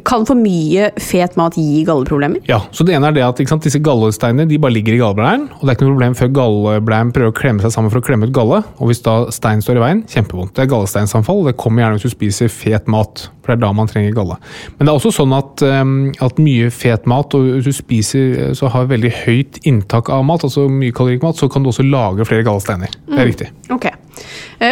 [0.04, 2.42] Kan for mye fet mat gi galleproblemer?
[2.48, 5.48] Ja, så det ene er det at sant, Disse gallesteinene de bare ligger i galleblæren.
[5.56, 8.06] og Det er ikke noe problem før galleblæren prøver å klemme seg sammen for å
[8.06, 8.62] klemme ut galle.
[8.78, 10.54] og Hvis da stein står i veien, kjempevondt.
[10.54, 11.40] Det er gallesteinsanfall.
[11.40, 13.28] og Det kommer gjerne hvis du spiser fet mat.
[13.42, 14.36] for Det er da man trenger galle.
[14.78, 18.54] Men det er også sånn at, um, at mye fet mat, og hvis du spiser
[18.58, 21.86] så har veldig høyt inntak av mat, altså mye kalorisk mat, så kan du også
[21.86, 22.90] lage flere gallesteiner.
[23.06, 23.48] Det er riktig.
[23.70, 23.86] Ok.
[23.86, 24.05] Eh,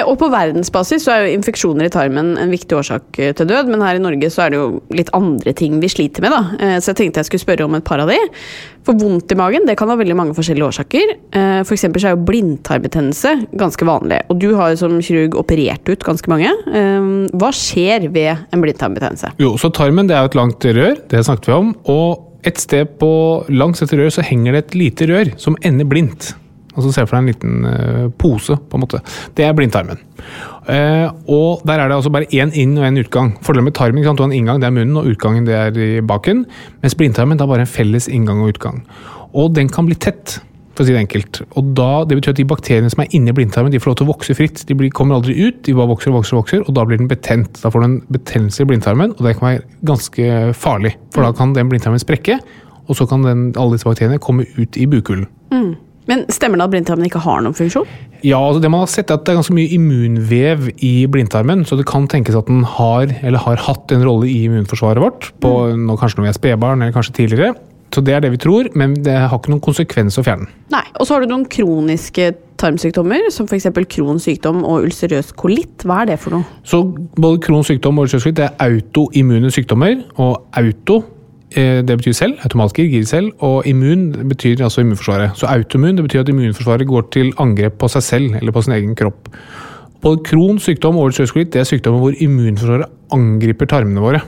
[0.08, 3.70] og på verdensbasis så er jo infeksjoner i tarmen en viktig årsak eh, til død,
[3.72, 6.42] men her i Norge så er det jo litt andre ting vi sliter med, da.
[6.58, 8.18] Eh, så jeg tenkte jeg skulle spørre om et par av de.
[8.84, 11.14] For vondt i magen det kan ha veldig mange forskjellige årsaker.
[11.64, 11.86] F.eks.
[11.86, 16.04] For så er jo blindtarmbetennelse ganske vanlig, og du har jo som kirurg operert ut
[16.04, 16.52] ganske mange.
[16.68, 19.34] Eh, Hva skjer ved en blindtarmbetennelse?
[19.40, 21.74] Jo, så tarmen det er jo et langt rør, det snakket vi om.
[21.92, 23.10] Og et sted på
[23.48, 26.34] langs dette røret så henger det et lite rør som ender blindt.
[26.74, 29.00] Altså Se for deg en liten eh, pose, på en måte.
[29.38, 30.00] Det er blindtarmen.
[30.68, 33.34] Eh, og Der er det altså bare én inn og én utgang.
[33.44, 34.18] Fordelen med tarmen ikke sant?
[34.18, 36.46] Du har en inngang, det er munnen, og utgangen det er i baken.
[36.82, 38.82] Mens blindtarmen det er bare en felles inngang og utgang.
[39.34, 40.40] Og den kan bli tett.
[40.74, 41.38] For å si det enkelt.
[41.54, 44.08] Og da, Det betyr at de bakteriene som er inni blindtarmen, de får lov til
[44.08, 44.64] å vokse fritt.
[44.66, 46.98] De blir, kommer aldri ut, de bare vokser og vokser, og vokser, og da blir
[46.98, 47.60] den betent.
[47.62, 50.96] Da får du en betennelse i blindtarmen, og det kan være ganske farlig.
[51.14, 52.40] For da kan den blindtarmen sprekke,
[52.88, 55.28] og så kan den, alle disse bakteriene komme ut i bukhulen.
[56.10, 57.88] Men Stemmer det at blindtarmen ikke har noen funksjon?
[58.24, 61.66] Ja, altså det man har sett er at det er ganske mye immunvev i blindtarmen,
[61.68, 65.30] så det kan tenkes at den har, eller har hatt en rolle i immunforsvaret vårt,
[65.44, 67.54] på nå kanskje når vi er spedbarn, eller kanskje tidligere.
[67.94, 70.56] Så det er det vi tror, men det har ikke noen konsekvens å fjerne den.
[70.74, 70.82] Nei.
[70.98, 73.68] Og så har du noen kroniske tarmsykdommer, som f.eks.
[73.92, 75.84] Crohns sykdom og ulcerøs kolitt.
[75.86, 76.62] Hva er det for noe?
[76.66, 81.02] Så både Crohns sykdom og ulcerøs kolitt er autoimmune sykdommer, og auto
[81.54, 85.36] det betyr selv, automatgir, gir selv, og immun betyr altså immunforsvaret.
[85.38, 88.74] Så autoimmun det betyr at immunforsvaret går til angrep på seg selv eller på sin
[88.74, 89.28] egen kropp.
[90.04, 94.24] Både kron, sykdom og årets det er sykdommer hvor immunforsvaret angriper tarmene våre.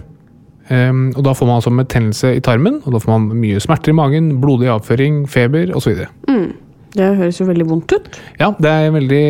[0.71, 3.93] Um, og Da får man altså betennelse i tarmen, og da får man mye smerter
[3.93, 6.07] i magen, blodig avføring, feber osv.
[6.97, 8.09] Det høres jo veldig vondt ut.
[8.41, 9.25] Ja, det er veldig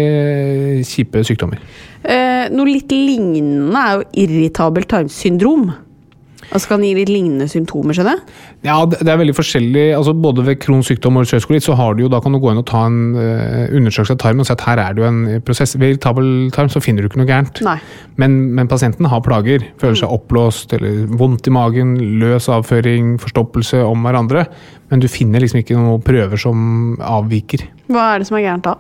[0.87, 1.59] kjipe sykdommer.
[2.07, 5.73] Eh, noe litt lignende er jo irritabelt tarmsyndrom.
[6.55, 8.21] Altså kan gi litt lignende symptomer, skjønner?
[8.67, 9.85] Ja, det det er veldig forskjellig.
[9.97, 12.41] altså Både ved Crohns sykdom og ulcerøs kolitt så har du jo, da kan du
[12.43, 15.03] gå inn og ta en eh, undersøkelse av tarmen og si at her er det
[15.03, 15.77] jo en prosess.
[15.79, 17.63] Ved irritabel tarm så finner du ikke noe gærent.
[18.21, 19.65] Men, men pasienten har plager.
[19.81, 24.47] Føler seg oppblåst eller vondt i magen, løs avføring, forstoppelse om hverandre.
[24.91, 27.67] Men du finner liksom ikke noen prøver som avviker.
[27.93, 28.77] Hva er det som er gærent da?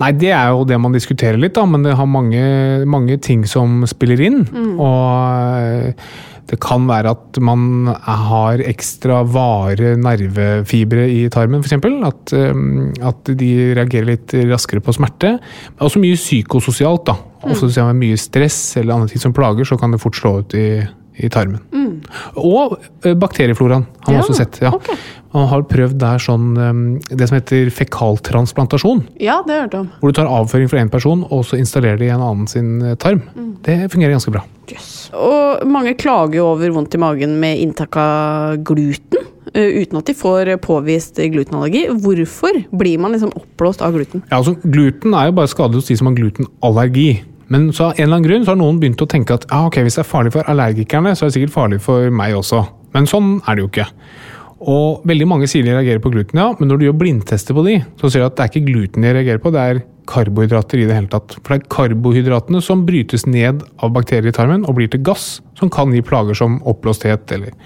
[0.00, 2.42] Nei, det er jo det man diskuterer litt, da, men det har mange,
[2.88, 4.42] mange ting som spiller inn.
[4.80, 6.10] Og eh,
[6.50, 11.76] det kan være at man har ekstra vare nervefibre i tarmen, f.eks.
[12.08, 12.62] At, eh,
[13.12, 15.36] at de reagerer litt raskere på smerte.
[15.76, 17.04] Men også mye psykososialt.
[17.12, 17.18] da.
[17.44, 20.16] også hvis det er mye stress eller andre ting som plager, så kan det fort
[20.16, 20.66] slå ut i,
[21.20, 21.60] i tarmen.
[22.40, 24.58] Og eh, bakteriefloraen har man Ja, også sett.
[24.62, 24.70] ja.
[24.76, 24.96] Okay.
[25.32, 29.04] Man har prøvd der sånn, eh, det som heter fekaltransplantasjon.
[29.22, 29.90] Ja, det har jeg hørt om.
[30.00, 32.78] Hvor du tar avføring fra én person og så installerer det i en annen sin
[32.96, 33.20] tarm.
[33.20, 33.56] tarm.
[33.62, 34.42] Det fungerer ganske bra.
[35.18, 39.26] Og mange klager jo over vondt i magen med inntak av gluten.
[39.54, 41.88] eh, Uten at de får påvist glutenallergi.
[41.90, 44.22] Hvorfor blir man liksom oppblåst av gluten?
[44.30, 47.22] Ja, altså Gluten er jo bare skadelig hos de som har glutenallergi.
[47.50, 49.66] Men så av en eller annen grunn så har noen begynt å tenke at ah,
[49.66, 52.62] ok, hvis det er farlig for allergikerne, så er det sikkert farlig for meg også.
[52.94, 53.86] Men sånn er det jo ikke.
[54.70, 57.64] Og veldig mange sier de reagerer på gluten, ja, men når du gjør blindtester på
[57.64, 60.82] de, så ser du at det er ikke gluten de reagerer på, det er karbohydrater
[60.82, 61.38] i det hele tatt.
[61.38, 65.38] For det er karbohydratene som brytes ned av bakterier i tarmen og blir til gass,
[65.58, 67.56] som kan gi plager som oppblåsthet eller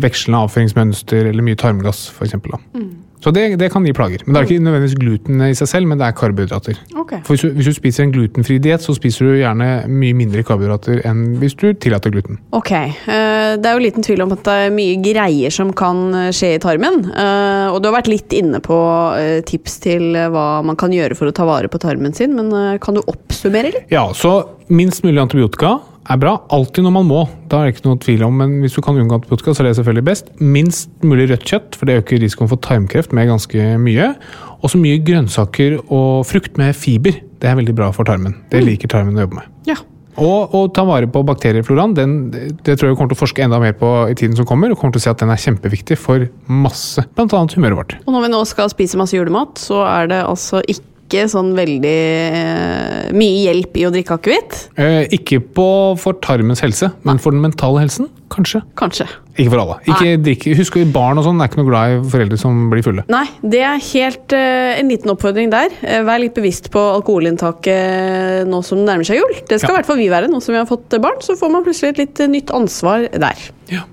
[0.00, 2.36] vekslende avføringsmønster eller mye tarmgass, f.eks.
[2.74, 2.90] Mm.
[3.20, 4.22] Så det, det kan gi plager.
[4.24, 6.78] Men det er ikke nødvendigvis gluten i seg selv, men det er karbohydrater.
[7.02, 7.18] Okay.
[7.26, 10.44] For hvis du, hvis du spiser en glutenfri diett, så spiser du gjerne mye mindre
[10.48, 12.38] karbohydrater enn hvis du tillater gluten.
[12.56, 16.00] Ok, eh, Det er jo liten tvil om at det er mye greier som kan
[16.32, 17.10] skje i tarmen.
[17.12, 18.78] eh, Og du har vært litt inne på
[19.20, 22.78] eh, tips til hva man kan gjøre for å ta vare på tarmen sin, men
[22.80, 23.90] kan du oppsummere litt?
[23.92, 25.76] Ja, så minst mulig antibiotika
[26.08, 26.36] er bra.
[26.54, 27.20] Alltid når man må.
[27.50, 29.70] Da er det ikke noe tvil om, men hvis du kan unngå antibiotika, så er
[29.70, 30.32] det selvfølgelig best.
[30.40, 34.12] Minst mulig rødt kjøtt, for det øker risikoen for tarmkreft med ganske mye.
[34.60, 37.20] Og så mye grønnsaker og frukt med fiber.
[37.40, 38.36] Det er veldig bra for tarmen.
[38.52, 39.56] Det liker tarmen å jobbe med.
[39.70, 39.78] Ja.
[40.20, 43.44] Og å ta vare på bakteriefloraen, den, det tror jeg vi kommer til å forske
[43.44, 44.72] enda mer på i tiden som kommer.
[44.72, 47.42] Og kommer til å se at den er kjempeviktig for masse, bl.a.
[47.54, 47.96] humøret vårt.
[48.04, 50.89] Og når vi nå skal spise masse julemat, så er det altså ikke
[51.30, 51.96] sånn veldig
[52.40, 54.58] eh, mye hjelp i å drikke akevitt.
[54.80, 55.66] Eh, ikke på,
[56.00, 58.62] for tarmens helse, men for den mentale helsen, kanskje.
[58.78, 59.08] Kanskje.
[59.40, 59.76] Ikke for alle.
[59.88, 63.04] Ikke drikke, husk barn og sånn er ikke noe glad i foreldre som blir fulle.
[63.12, 65.74] Nei, det er helt eh, en liten oppfordring der.
[65.82, 69.38] Eh, vær litt bevisst på alkoholinntaket nå som det nærmer seg jul.
[69.48, 71.22] Det skal i hvert fall vi være nå som vi har fått barn.
[71.24, 73.48] Så får man plutselig et litt eh, nytt ansvar der.
[73.72, 73.86] Ja.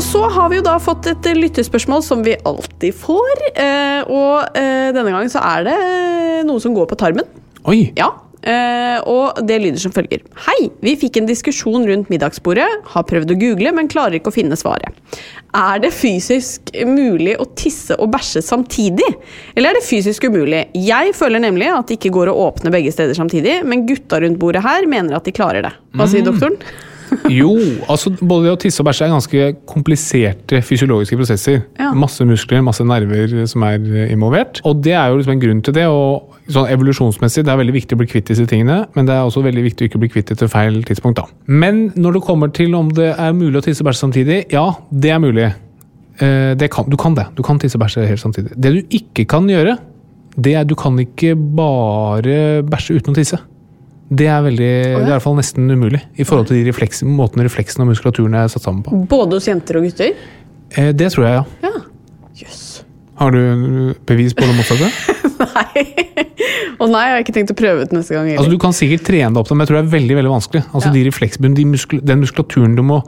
[0.00, 3.42] Og så har vi jo da fått et lyttespørsmål som vi alltid får.
[3.52, 7.28] eh, Og eh, denne gangen så er det eh, noe som går på tarmen.
[7.68, 7.92] Oi!
[8.00, 8.08] Ja,
[8.40, 10.22] Uh, og det lyder som følger.
[10.46, 12.64] Hei, vi fikk en diskusjon rundt middagsbordet.
[12.88, 14.96] Har prøvd å google, men klarer ikke å finne svaret.
[15.52, 19.10] Er det fysisk mulig å tisse og bæsje samtidig?
[19.52, 20.70] Eller er det fysisk umulig?
[20.72, 24.40] Jeg føler nemlig at det ikke går å åpne begge steder samtidig, men gutta rundt
[24.40, 25.76] bordet her mener at de klarer det.
[25.92, 26.56] Hva sier doktoren?
[27.30, 27.52] Jo,
[27.90, 31.62] altså både det å tisse og bæsje er ganske kompliserte fysiologiske prosesser.
[31.80, 31.90] Ja.
[31.96, 34.60] Masse muskler, masse nerver som er eh, involvert.
[34.68, 35.86] Og det er jo liksom en grunn til det.
[35.90, 39.26] og sånn Evolusjonsmessig det er veldig viktig å bli kvitt disse tingene, men det er
[39.26, 41.20] også veldig viktig å ikke bli kvitt det til feil tidspunkt.
[41.20, 41.26] da.
[41.46, 44.66] Men når det kommer til om det er mulig å tisse og bæsje samtidig, ja,
[44.90, 45.50] det er mulig.
[46.20, 47.26] Eh, Det kan, du kan det.
[47.36, 48.52] Du kan tisse og bæsje helt samtidig.
[48.56, 49.78] Det du ikke kan gjøre,
[50.38, 53.38] det er du kan ikke bare bæsje uten å tisse.
[54.10, 57.44] Det er, veldig, det er i hvert fall nesten umulig i forhold til refleks, måten
[57.46, 59.04] refleksen og muskulaturen er satt sammen på.
[59.10, 60.16] Både hos jenter og gutter?
[60.76, 61.68] Eh, Det tror jeg, ja.
[61.68, 61.82] Ja.
[62.40, 62.82] Yes.
[63.20, 64.90] Har du bevis på det motsatte?
[65.40, 65.84] Nei.
[66.80, 68.40] Å nei, jeg har ikke tenkt å prøve ut neste gang Eller?
[68.40, 70.62] Altså, du kan sikkert trene deg opp, men jeg tror det er veldig veldig vanskelig.
[70.72, 70.92] Altså, Ja.
[70.96, 72.98] de refleksbunnen, de muskul Den muskulaturen du må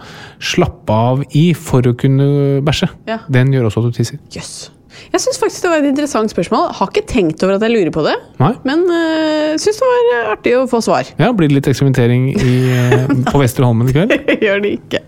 [0.40, 3.18] slappe av i for å kunne bæsje, Ja.
[3.30, 4.18] den gjør også at du tisser.
[4.30, 4.70] Jøss.
[5.12, 6.68] Jeg syns faktisk det var et interessant spørsmål.
[6.78, 8.16] Har ikke tenkt over at jeg lurer på det.
[8.42, 8.52] Nei?
[8.68, 11.08] Men uh, syns det var eh, artig å få svar.
[11.20, 14.14] Ja, Blir det litt eksperimentering i, eh, på Vestre Holmen i kveld?
[14.46, 15.02] Gjør det ikke.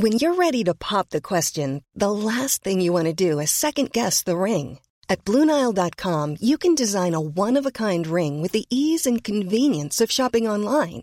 [0.00, 3.50] When you're ready to pop the question, the last thing you want to do is
[3.50, 4.78] second guess the ring.
[5.10, 9.22] At Bluenile.com, you can design a one of a kind ring with the ease and
[9.22, 11.02] convenience of shopping online.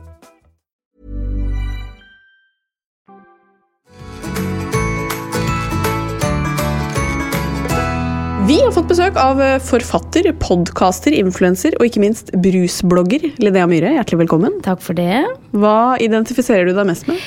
[8.51, 13.93] Vi har fått besøk av eh, forfatter, podcaster, influenser og ikke minst brusblogger Linnea Myhre.
[13.95, 14.57] Hjertelig velkommen.
[14.65, 15.21] Takk for det.
[15.55, 17.21] Hva identifiserer du deg mest med?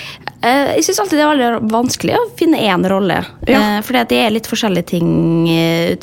[0.45, 3.17] Eh, Jeg syns alltid det er veldig vanskelig å finne én rolle.
[3.49, 3.61] Ja.
[3.61, 5.09] Eh, Fordi at det er litt forskjellige ting
[5.49, 5.97] eh,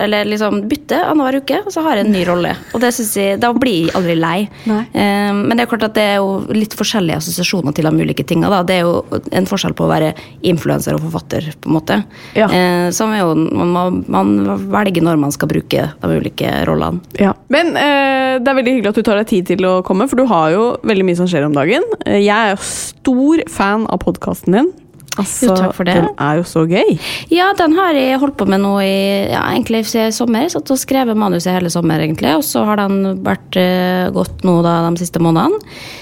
[0.00, 2.54] Eller liksom bytte annenhver uke, og så har jeg en ny rolle.
[2.74, 4.38] Og det synes jeg, Da blir jeg aldri lei.
[4.68, 4.82] Nei.
[4.92, 8.50] Men det er klart at det er jo litt forskjellige assosiasjoner til de ulike tinga.
[8.66, 10.10] Det er jo en forskjell på å være
[10.46, 11.98] influenser og forfatter, på en måte.
[12.38, 12.48] Ja.
[12.94, 14.32] Som jo, man, man
[14.72, 17.00] velger når man skal bruke de ulike rollene.
[17.20, 17.32] Ja.
[17.52, 20.26] Men det er veldig hyggelig at du tar deg tid til å komme, for du
[20.30, 21.86] har jo veldig mye som skjer om dagen.
[22.06, 24.72] Jeg er jo stor fan av podkasten din.
[25.20, 25.96] Altså, Jo, takk for det.
[26.00, 26.98] Den er jo så gøy.
[27.32, 28.96] Ja, den har jeg holdt på med nå i
[29.30, 30.48] ja, egentlig siden sommer.
[30.52, 32.34] Satt og skrevet manuset hele sommer, egentlig.
[32.38, 35.60] Og så har den vært uh, gått nå da, de siste månedene.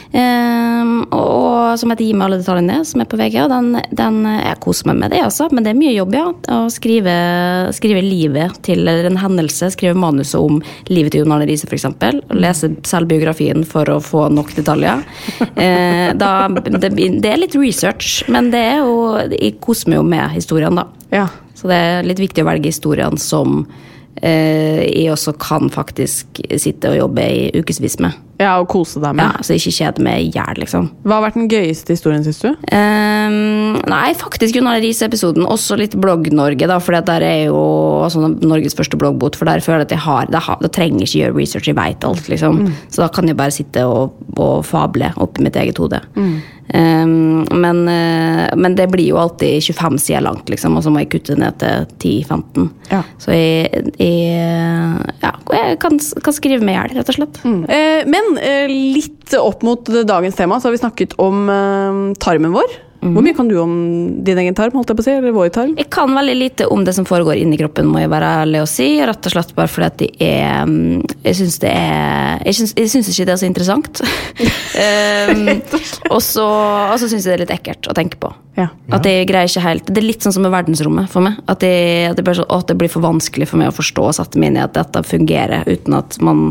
[0.08, 3.36] Um, og, og som heter Gi meg alle detaljene, som er på VG.
[3.44, 5.48] Og den, den, jeg koser meg med det, altså.
[5.52, 6.26] Men det er mye jobb, ja.
[6.54, 7.14] Å skrive,
[7.76, 9.72] skrive livet til eller en hendelse.
[9.74, 11.88] Skrive manuset om livet til Jon Arne Riise, f.eks.
[12.36, 15.04] Lese selvbiografien for å få nok detaljer.
[15.40, 20.06] Uh, da, det, det er litt research, men det er jo Jeg koser meg jo
[20.08, 20.88] med historien, da.
[21.14, 21.26] Ja.
[21.58, 23.64] Så det er litt viktig å velge historiene som
[24.22, 28.14] eh, jeg også kan faktisk sitte og jobbe i ukevis med.
[28.38, 29.26] Ja, og kose deg med.
[29.26, 30.88] Ja, så ikke kjede meg i hjel, liksom.
[31.02, 32.50] Hva har vært den gøyeste historien, syns du?
[32.70, 35.46] Um, nei, faktisk Gunnar Riise-episoden.
[35.48, 37.62] Også litt Blogg-Norge, da, for der er jo
[38.06, 39.38] altså, Norges første bloggbot.
[39.38, 41.78] For der føler jeg at jeg har Da, da trenger jeg ikke gjøre research, jeg
[41.78, 42.62] veit alt, liksom.
[42.86, 46.02] Så da kan jeg bare sitte og, og fable oppi mitt eget hode.
[46.68, 51.02] Ehm, men, uh, men det blir jo alltid 25 sider langt, liksom, og så må
[51.02, 52.68] jeg kutte ned til 10-15.
[52.92, 53.02] Ja.
[53.20, 57.40] Så jeg, jeg, ja, jeg kan, kan skrive meg i hjel, rett og slett.
[57.44, 62.52] Eh, men eh, litt opp mot dagens tema, så har vi snakket om eh, tarmen
[62.52, 62.76] vår.
[62.98, 63.74] Hvor mye kan du om
[64.26, 65.12] din egen tarm, holdt jeg på å si?
[65.14, 65.74] Eller vår tarm?
[65.78, 68.70] Jeg kan veldig lite om det som foregår inni kroppen, må jeg være ærlig og
[68.70, 68.88] si.
[69.06, 72.74] Rett og slett bare fordi at det er mm, Jeg syns det er Jeg syns,
[72.74, 74.02] jeg syns ikke det er så interessant.
[74.82, 75.46] um,
[76.10, 76.48] og så
[76.88, 78.32] altså syns jeg det er litt ekkelt å tenke på.
[78.58, 78.66] Ja.
[78.90, 81.38] At jeg greier ikke helt Det er litt sånn som med verdensrommet for meg.
[81.46, 84.08] At, jeg, at, det, blir så, at det blir for vanskelig for meg å forstå
[84.10, 86.48] og sette meg inn i at dette fungerer uten at man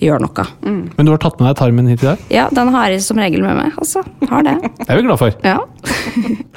[0.00, 0.46] gjør noe.
[0.64, 2.24] Men du har tatt med deg tarmen hit i dag?
[2.32, 3.76] Ja, den har jeg som regel med meg.
[3.76, 4.02] Altså.
[4.30, 4.56] Har det.
[4.80, 5.36] Det er vi glad for.
[5.44, 5.58] Ja.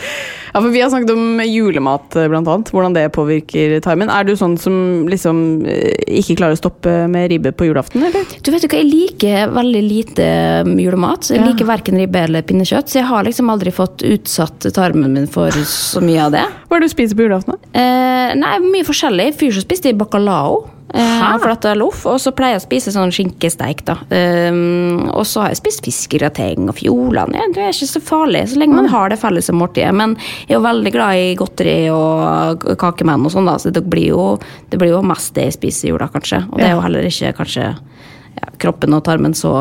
[0.53, 2.69] Ja, for Vi har snakket om julemat, eh, blant annet.
[2.69, 4.09] Hvordan det påvirker tarmen.
[4.13, 8.27] Er du sånn som liksom eh, ikke klarer å stoppe med ribbe på julaften, eller?
[8.45, 10.27] Du vet jo hva, Jeg liker veldig lite
[10.61, 11.31] um, julemat.
[11.33, 11.47] Jeg Ja.
[11.49, 12.85] liker verken ribbe eller pinnekjøtt.
[12.93, 16.45] Så jeg har liksom aldri fått utsatt tarmen min for så mye av det.
[16.69, 17.57] Hva er det du spiser på julaften?
[17.57, 17.73] da?
[17.73, 19.31] Eh, nei, mye forskjellig.
[19.41, 20.67] Fyr så spiste jeg bacalao.
[20.93, 23.83] For det er loff, og så pleier jeg å spise sånn skinkesteik.
[23.87, 23.95] da.
[24.13, 27.39] Um, og så har jeg spist fiskegrateng og fjolene.
[27.39, 29.93] Ja, det er ikke så farlig, så lenge man har det felles som måltidet.
[29.97, 33.85] Men jeg er jo veldig glad i godteri og kakemenn og sånn, da, så det
[33.89, 34.27] blir, jo,
[34.69, 36.43] det blir jo mest det jeg spiser i jula, kanskje.
[36.51, 39.55] Og det er jo heller ikke kanskje ja, kroppen og tarmen så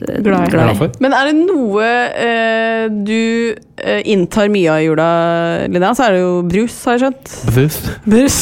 [0.00, 0.50] Glad i.
[0.52, 0.92] Glad for.
[1.04, 1.86] Men er det noe
[2.24, 5.08] eh, du eh, inntar mye av i jula,
[5.68, 7.34] Linnea, så er det jo brus, har jeg skjønt.
[7.54, 7.78] Brus.
[8.06, 8.38] Brus.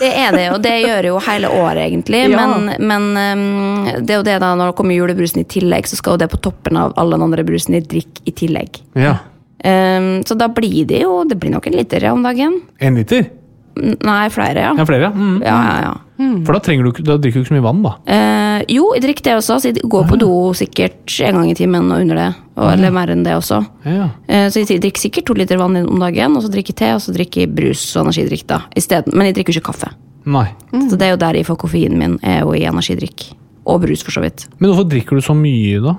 [0.00, 2.22] Det er det, og det gjør jo hele året, egentlig.
[2.32, 2.44] Ja.
[2.48, 5.98] Men, men um, det er jo det da, når det kommer julebrusen i tillegg, så
[6.00, 8.80] skal jo det på toppen av alle den andre brusene i drikk i tillegg.
[8.96, 9.18] Ja.
[9.60, 12.54] Um, så da blir det jo Det blir nok en liter ja, om dagen.
[12.80, 13.26] En liter?
[13.76, 14.70] N- Nei, flere, ja.
[14.78, 15.12] Ja, flere, ja.
[15.12, 15.42] Mm.
[15.44, 15.92] Ja, ja, ja.
[16.46, 17.92] For da, du, da drikker du ikke så mye vann, da.
[18.04, 21.56] Eh, jo, jeg drikker det også, så jeg går på do sikkert en gang i
[21.56, 22.28] timen og under det.
[22.60, 23.62] Og, eller mer enn det også.
[23.88, 24.10] Ja.
[24.28, 26.92] Eh, så jeg drikker sikkert to liter vann om dagen, og så drikker jeg te,
[26.98, 28.46] og så drikker jeg brus og energidrikk.
[28.50, 29.16] da, isteden.
[29.16, 29.94] Men jeg drikker ikke kaffe.
[30.28, 30.46] Nei.
[30.90, 33.30] Så det er jo der jeg får koffeinen min, er jo i energidrikk.
[33.70, 34.46] Og brus, for så vidt.
[34.58, 35.96] Men hvorfor drikker du så mye, da?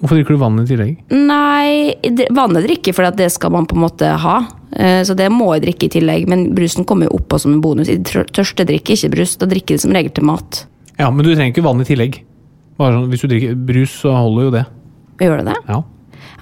[0.00, 0.94] Hvorfor drikker du vann i tillegg?
[1.12, 1.92] Nei,
[2.32, 4.38] vannet drikker fordi at det skal man på en måte ha.
[4.76, 7.60] Eh, Så det må jeg drikke i tillegg, men brusen kommer jo oppå som en
[7.60, 7.88] bonus.
[7.88, 10.66] Jeg tør- tørste drikker ikke brus, da drikker jeg det som regel til mat.
[10.98, 12.20] Ja, men du trenger ikke vann i tillegg.
[12.78, 14.66] Bare sånn, hvis du drikker brus, så holder jo det.
[15.20, 15.56] Gjør det det?
[15.68, 15.82] Ja.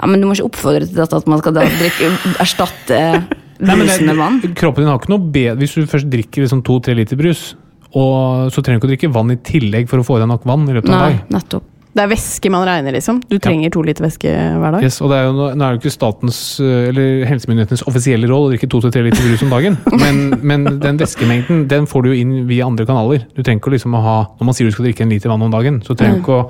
[0.00, 2.98] Ja, men du må ikke oppfordre til at man skal da drikke, erstatte
[3.60, 4.40] Nei, brusen med vann.
[4.54, 7.54] kroppen din har ikke noe bedre Hvis du først drikker liksom to-tre liter brus,
[7.96, 10.28] og så trenger du ikke å drikke vann i tillegg for å få i deg
[10.28, 11.28] nok vann i løpet av en dag.
[11.30, 11.62] nettopp.
[11.98, 13.16] Det er væske man regner, liksom.
[13.26, 14.84] Du trenger to liter væske hver dag.
[14.86, 18.30] Yes, og det er jo, nå er det jo ikke statens, eh, eller helsemyndighetenes offisielle
[18.30, 22.12] råd å drikke to-tre liter brus om dagen, men, men den væskemengden den får du
[22.12, 23.26] jo inn via andre kanaler.
[23.34, 25.42] Du trenger ikke liksom å ha, Når man sier du skal drikke en liter vann
[25.42, 26.44] om dagen, så trenger du ikke å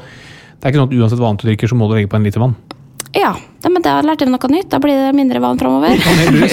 [0.59, 2.19] det er ikke sånn at uansett hva annet du drikker, så må du legge på
[2.19, 2.57] en liter vann.
[3.15, 3.31] Ja,
[3.63, 4.69] men da lærte vi noe nytt.
[4.73, 5.95] Da blir det mindre vann framover.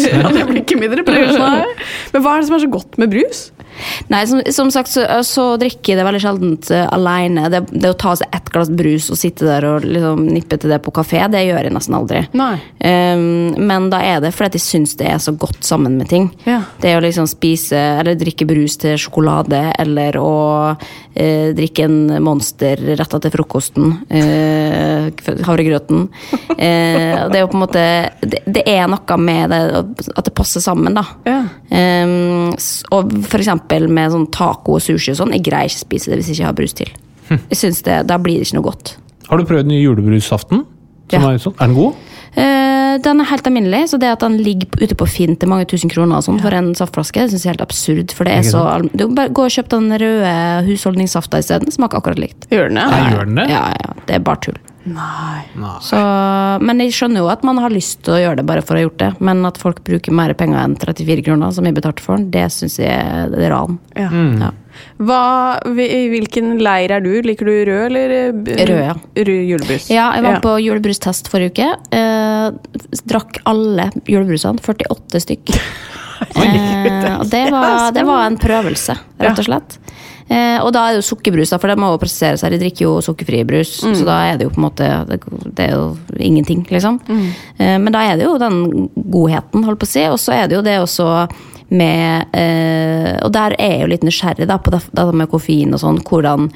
[0.05, 0.29] Ja.
[0.29, 1.33] Det blir ikke mindre brus.
[1.39, 1.65] Nei.
[2.13, 3.41] Men hva er det som er så godt med brus?
[4.11, 7.47] Nei, som, som sagt så, så drikker jeg det veldig sjeldent uh, alene.
[7.53, 10.73] Det, det å ta seg ett glass brus og sitte der og liksom nippe til
[10.73, 12.23] det på kafé, det gjør jeg nesten aldri.
[12.36, 16.09] Um, men da er det fordi de jeg syns det er så godt sammen med
[16.11, 16.30] ting.
[16.47, 16.61] Ja.
[16.82, 20.36] Det å liksom spise eller drikke brus til sjokolade, eller å
[20.76, 23.97] uh, drikke en Monster rett til frokosten.
[24.09, 25.11] Uh,
[25.45, 26.07] havregrøten.
[26.55, 27.82] Det er jo på en måte
[28.21, 29.59] det, det er noe med det
[30.15, 31.03] at det passer sammen, da.
[31.28, 31.39] Ja.
[31.69, 32.53] Um,
[32.95, 36.11] og for eksempel med sånn taco og sushi og sånn, jeg greier ikke å spise
[36.11, 36.89] det hvis jeg ikke har brus til.
[37.30, 38.97] Jeg synes det, Da blir det ikke noe godt.
[39.30, 40.66] Har du prøvd den nye julebrusaften?
[41.09, 41.32] Som Ja.
[41.32, 41.53] er, sånn?
[41.59, 41.93] er den god?
[42.38, 45.66] Uh, den er helt alminnelig, så det at den ligger ute på Finn til mange
[45.66, 48.11] tusen kroner og sånn for en saftflaske, det synes jeg er helt absurd.
[48.11, 51.72] For det er så Du bare gå og kjøp den røde husholdningssafta isteden.
[51.72, 52.47] Smaker akkurat likt.
[52.51, 53.36] Gjør den det?
[53.36, 53.49] Det?
[53.49, 54.57] Ja, ja, det er bare tull.
[54.86, 55.41] Nei.
[55.81, 55.97] Så,
[56.61, 58.79] men jeg skjønner jo at man har lyst til å gjøre det bare for å
[58.79, 59.09] ha gjort det.
[59.25, 62.45] Men at folk bruker mer penger enn 34 kroner, som jeg betalte for den, det
[62.53, 63.79] syns jeg er ran.
[63.97, 64.11] Ja.
[64.13, 64.51] Ja.
[64.99, 65.19] Hva,
[65.71, 67.13] I hvilken leir er du?
[67.25, 68.95] Liker du rød eller eh, Rød, ja.
[69.17, 69.89] Rød julebrus.
[69.89, 71.69] Ja, jeg var på julebrustest forrige uke.
[71.95, 74.61] Eh, drakk alle julebrusene.
[74.61, 75.55] 48 stykk.
[76.15, 79.73] Eh, og det var, det var en prøvelse, rett og slett.
[80.28, 82.51] Eh, og da er det jo sukkerbrus, da, for det må jo presisere seg.
[82.55, 85.19] De drikker jo sukkerfri brus, så da er det jo på en måte Det,
[85.53, 86.97] det er jo ingenting, liksom.
[87.59, 90.05] Eh, men da er det jo den godheten, holdt på å si.
[90.09, 91.28] Og så er det jo det også
[91.69, 95.73] med eh, Og der er jeg jo litt nysgjerrig da, på det, det med koffein
[95.73, 96.01] og sånn.
[96.05, 96.49] Hvordan,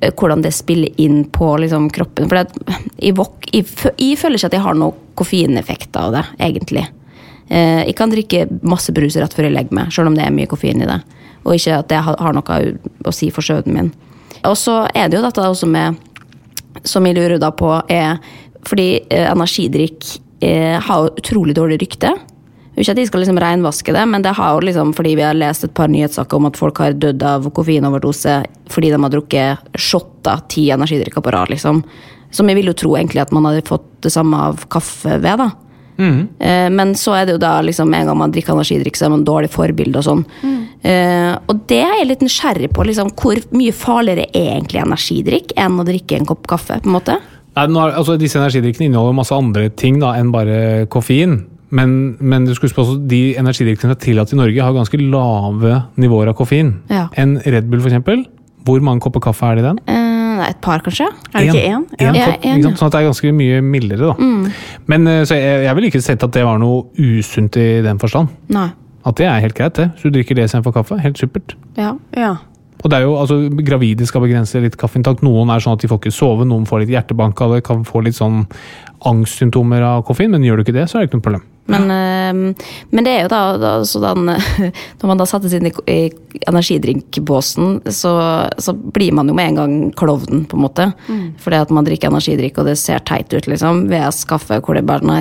[0.00, 2.28] eh, hvordan det spiller inn på liksom, kroppen.
[2.28, 3.64] For det, jeg, våk- jeg,
[3.96, 6.84] jeg føler ikke at jeg har noen koffeineffekt av det, egentlig.
[7.48, 10.34] Eh, jeg kan drikke masse brus rett før jeg legger meg, selv om det er
[10.34, 10.98] mye koffein i det.
[11.46, 12.60] Og ikke at det har, noe
[13.06, 13.90] å si for søvnen min.
[14.46, 15.96] Og så er det jo dette også med
[16.84, 18.18] Som jeg lurer da på, er
[18.68, 20.04] Fordi eh, energidrikk
[20.44, 22.10] eh, har utrolig dårlig rykte.
[22.76, 25.38] Ikke at de skal liksom renvaske det, men det har jo liksom, fordi vi har
[25.38, 28.34] lest et par nyhetssaker om at folk har dødd av koffeinoverdose
[28.68, 31.48] fordi de har drukket shotter ti energidrikker på rad.
[31.54, 31.80] liksom.
[32.30, 35.40] Som jeg vil jo tro egentlig at man hadde fått det samme av kaffe ved.
[35.40, 35.50] da.
[35.98, 39.14] Eh, Men så er det jo da liksom en gang man drikker energidrikk, så er
[39.14, 40.24] man dårlig forbilde og sånn.
[40.82, 42.84] Eh, og det er jeg litt nysgjerrig på.
[42.84, 46.80] liksom, Hvor mye farligere er egentlig energidrikk enn å drikke en kopp kaffe?
[46.82, 47.18] på en måte?
[47.56, 51.46] Nei, er, altså, disse energidrikkene inneholder masse andre ting da, enn bare koffein.
[51.74, 55.00] Men, men du skal huske på de energidrikkene som er tillatt i Norge, har ganske
[55.00, 56.76] lave nivåer av koffein.
[56.92, 57.08] Ja.
[57.18, 58.26] En Red Bull, for eksempel.
[58.66, 59.80] Hvor mange kopper kaffe er det i den?
[59.90, 61.06] Eh, et par, kanskje?
[61.32, 61.84] Er det ikke én?
[61.98, 62.72] En Ja, en, ja.
[62.76, 64.50] Sånn at det er ganske mye mildere, da.
[64.86, 67.98] Men eh, så jeg, jeg vil ikke sett at det var noe usunt i den
[68.02, 68.28] forstand.
[68.52, 68.68] Nei.
[69.06, 69.90] At det er helt greit, det.
[69.96, 70.98] Så du drikker det istedenfor kaffe.
[71.00, 71.54] Helt supert.
[71.78, 71.94] Ja.
[72.16, 72.36] Ja.
[72.82, 75.22] Og det er jo, altså, Gravide skal begrense litt kaffeinntak.
[75.24, 78.02] Noen er sånn at de får ikke sove, noen får litt hjertebank det, kan få
[78.04, 78.44] litt sånn
[79.06, 81.46] angstsymptomer av koffein, men gjør du ikke det, så er det ikke noe problem.
[81.66, 84.28] Men, eh, men det er jo da, da sånn
[85.00, 85.98] Når man da settes inn i, i
[86.46, 88.12] energidrinkbåsen, så,
[88.58, 90.88] så blir man jo med en gang klovnen, på en måte.
[91.42, 93.86] Fordi at man drikker energidrikk, og det ser teit ut, liksom.
[93.90, 95.20] VS kaffe, hvor det bare nei,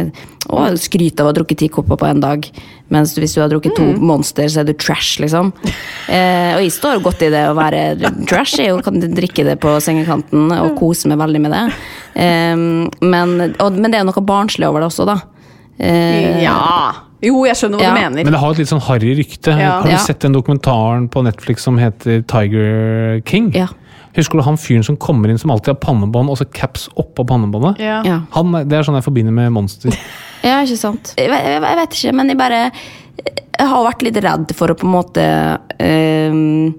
[0.52, 2.48] å, skryt av å ha drukket ti kopper på en dag.
[2.93, 5.54] Mens hvis du har drukket to Monster, så er du trash, liksom.
[6.06, 7.80] Eh, og jeg står godt i det å være
[8.30, 8.60] trash.
[8.62, 11.64] Jeg kan drikke det på sengekanten og kose meg veldig med det.
[12.22, 12.54] Eh,
[13.02, 15.18] men, og, men det er noe barnslig over det også, da.
[15.80, 16.91] Eh, ja.
[17.26, 17.93] Jo, jeg skjønner hva Ja.
[17.95, 18.23] du mener.
[18.23, 19.51] Men det har et litt sånn harry rykte.
[19.57, 19.71] Ja.
[19.80, 19.97] Har du Ja.
[19.97, 23.51] sett den dokumentaren på Netflix som heter Tiger King?
[23.53, 23.67] Ja.
[24.15, 27.26] Husker du han fyren som kommer inn som alltid har pannebånd, og så caps oppå
[27.28, 27.80] pannebåndet?
[27.80, 28.01] Ja.
[28.05, 28.21] Ja.
[28.32, 29.91] Han, det er sånn jeg forbinder med Monster.
[30.45, 31.13] Ja, ikke sant.
[31.17, 32.71] Jeg, vet- jeg, jeg vet ikke, men jeg bare
[33.57, 36.76] Jeg har vært litt redd for å på en måte ehm,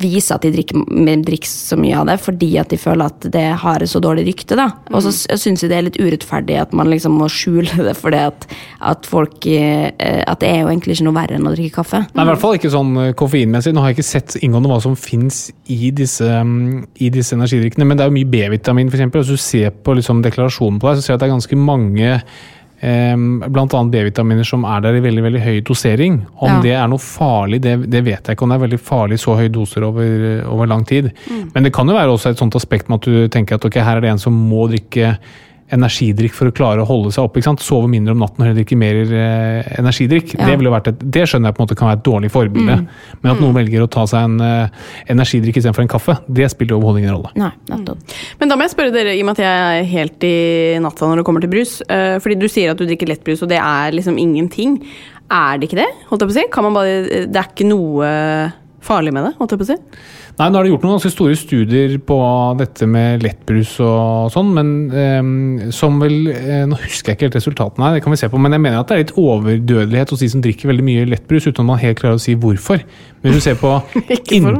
[0.00, 0.82] viser at de drikker,
[1.24, 4.56] drikker så mye av det fordi at de føler at det har så dårlig rykte.
[4.58, 4.68] da.
[4.92, 5.38] Og så mm.
[5.40, 8.48] syns jeg det er litt urettferdig at man liksom må skjule det fordi at,
[8.92, 9.88] at folk eh,
[10.26, 12.02] At det er jo egentlig ikke noe verre enn å drikke kaffe.
[12.12, 13.74] Nei, I hvert fall ikke sånn eh, koffeinmessig.
[13.74, 17.86] Nå har jeg ikke sett inngående hva som fins i, disse, mm, i disse energidrikkene,
[17.88, 19.08] men det er jo mye B-vitamin, f.eks.
[19.16, 21.60] Hvis du ser på liksom deklarasjonen på deg, så ser jeg at det er ganske
[21.60, 22.12] mange
[22.80, 23.82] Bl.a.
[23.92, 26.18] B-vitaminer som er der i veldig veldig høy dosering.
[26.36, 26.60] Om ja.
[26.64, 28.44] det er noe farlig, det, det, vet jeg ikke.
[28.44, 31.10] Om det er veldig farlig så høye doser over, over lang tid.
[31.30, 31.42] Mm.
[31.54, 33.80] Men det kan jo være også et sånt aspekt med at du tenker at ok,
[33.80, 35.16] her er det en som må drikke
[35.74, 37.40] energidrikk for å klare å holde seg oppe.
[37.40, 37.62] ikke sant?
[37.64, 40.34] Sove mindre om natten og heller drikke mer eh, energidrikk.
[40.36, 40.46] Ja.
[40.46, 42.76] Det, vært et, det skjønner jeg på en måte kan være et dårlig forbilde.
[42.82, 43.16] Mm.
[43.22, 43.58] Men at noen mm.
[43.60, 47.32] velger å ta seg en eh, energidrikk istedenfor en kaffe, det spiller overhodet ingen rolle.
[47.40, 48.04] Nei, nettopp.
[48.04, 48.20] Mm.
[48.42, 50.36] Men da må jeg spørre dere, i og med at jeg er helt i
[50.86, 51.78] natta når det kommer til brus.
[51.90, 54.78] Eh, fordi du sier at du drikker lettbrus, og det er liksom ingenting.
[55.26, 55.90] Er det ikke det?
[56.12, 56.46] holdt jeg på å si?
[56.54, 58.12] Kan man bare, det er ikke noe
[58.86, 59.34] farlig med det?
[59.40, 59.80] holdt jeg på å si?
[60.36, 62.16] Nei, Nå har det gjort noen ganske store studier på
[62.60, 67.38] dette med lettbrus og sånn, men eh, som vel eh, Nå husker jeg ikke helt
[67.38, 70.12] resultatene her, det kan vi se på, men jeg mener at det er litt overdødelighet
[70.12, 72.84] hos de som drikker veldig mye lettbrus, uten at man helt klarer å si hvorfor.
[73.24, 73.72] Men hvis du ser på
[74.36, 74.50] inn,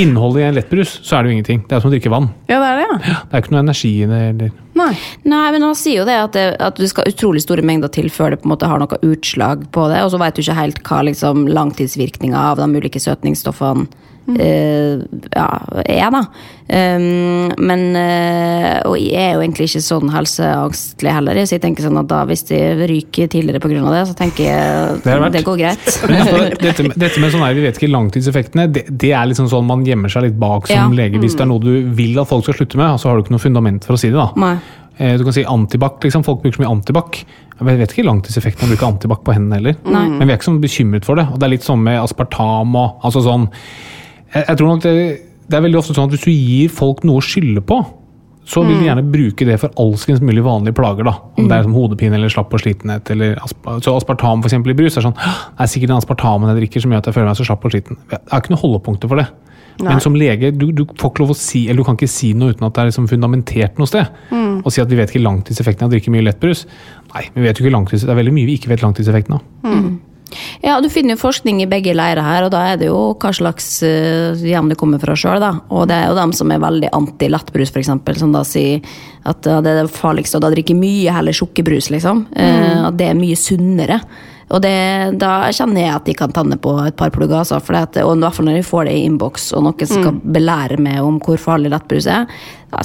[0.00, 1.64] innholdet i en lettbrus, så er det jo ingenting.
[1.66, 2.30] Det er som å drikke vann.
[2.46, 3.00] Ja, Det er det, ja.
[3.10, 4.22] ja det er ikke noe energi i det.
[4.30, 4.54] Eller.
[4.78, 4.92] Nei.
[5.26, 8.06] Nei, men han sier jo det at, det at, du skal utrolig store mengder til
[8.12, 10.58] før det på en måte har noe utslag på det, og så vet du ikke
[10.62, 15.04] helt hva liksom, langtidsvirkninga av de ulike søtningsstoffene Uh,
[15.34, 15.48] ja,
[15.84, 16.20] er, da.
[16.64, 21.84] Um, men uh, Og jeg er jo egentlig ikke sånn helseangstlig heller, så jeg tenker
[21.84, 23.82] sånn at da hvis de ryker tidligere pga.
[23.92, 25.90] det, så tenker jeg det, det går greit.
[26.64, 29.84] dette, dette, med sånn her, vi vet ikke langtidseffektene, det, det, er liksom sånn man
[29.84, 31.02] gjemmer seg litt bak som ja.
[31.02, 31.20] lege.
[31.20, 33.36] Hvis det er noe du vil at folk skal slutte med, så har du ikke
[33.36, 34.16] noe fundament for å si det.
[34.16, 34.30] da.
[34.40, 34.56] Nei.
[34.96, 35.98] Eh, du kan si antibac.
[36.04, 36.24] Liksom.
[36.24, 37.24] Folk bruker så mye antibac.
[37.58, 39.76] Jeg vet ikke langtidseffekten av å bruke antibac på hendene heller.
[39.86, 40.06] Nei.
[40.12, 41.26] Men vi er ikke så bekymret for det.
[41.32, 43.48] Og det er litt sånn med aspartam og altså sånn
[44.34, 44.94] jeg, jeg tror nok det,
[45.46, 47.78] det, er veldig ofte sånn at hvis du gir folk noe å skylde på,
[48.44, 48.88] så vil de mm.
[48.90, 51.06] gjerne bruke det for alskens mulig vanlige plager.
[51.08, 51.14] da.
[51.32, 51.48] Om mm.
[51.48, 53.14] det er som hodepine eller slapp og slitenhet.
[53.14, 53.38] eller
[53.80, 56.84] så Aspartam for eksempel, i brus er sånn det er sikkert den aspartamen jeg drikker
[56.84, 58.00] som gjør at jeg føler meg så slapp og sliten.
[58.10, 59.30] Jeg har ikke noe holdepunkter for det.
[59.80, 59.88] Nei.
[59.88, 62.30] Men som lege, du, du, får ikke lov å si, eller du kan ikke si
[62.38, 64.12] noe uten at det er liksom fundamentert noe sted.
[64.30, 64.60] Mm.
[64.60, 66.62] Og si at vi vet ikke langtidseffekten av å drikke mye lettbrus.
[67.14, 69.48] Nei, vi vet jo ikke langtids, det er veldig mye vi ikke vet langtidseffekten av.
[69.66, 69.88] Mm.
[70.64, 73.32] Ja, du finner jo forskning i begge leirer her, og da er det jo hva
[73.34, 75.54] slags uh, hjem det kommer fra sjøl, da.
[75.74, 78.84] Og det er jo dem som er veldig anti lettbrus, f.eks., som da sier
[79.24, 82.26] at det er det farligste, og da drikker mye heller sukkerbrus, liksom.
[82.36, 82.86] Uh, mm.
[82.90, 84.00] At det er mye sunnere.
[84.52, 84.74] Og det,
[85.20, 87.40] da kjenner jeg at de kan tanne på et par plugger.
[87.40, 90.12] Altså, det, og i hvert fall når de får det i innboks, og noen skal
[90.18, 90.20] mm.
[90.36, 92.28] belære meg om hvor farlig lettbrus er,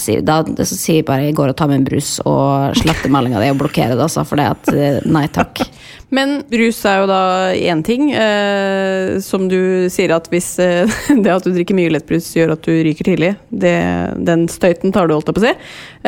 [0.02, 3.12] sier, da, så sier jeg bare jeg går og tar meg en brus og sletter
[3.14, 4.06] meldinga di og blokkerer det.
[4.06, 5.64] Altså, for det at eh, nei takk.
[6.16, 7.22] Men brus er jo da
[7.54, 8.10] én ting.
[8.18, 12.66] Eh, som du sier at hvis eh, det at du drikker mye lettbrus gjør at
[12.66, 13.78] du ryker tidlig, det,
[14.26, 15.56] den støyten tar du, holdt jeg på å si.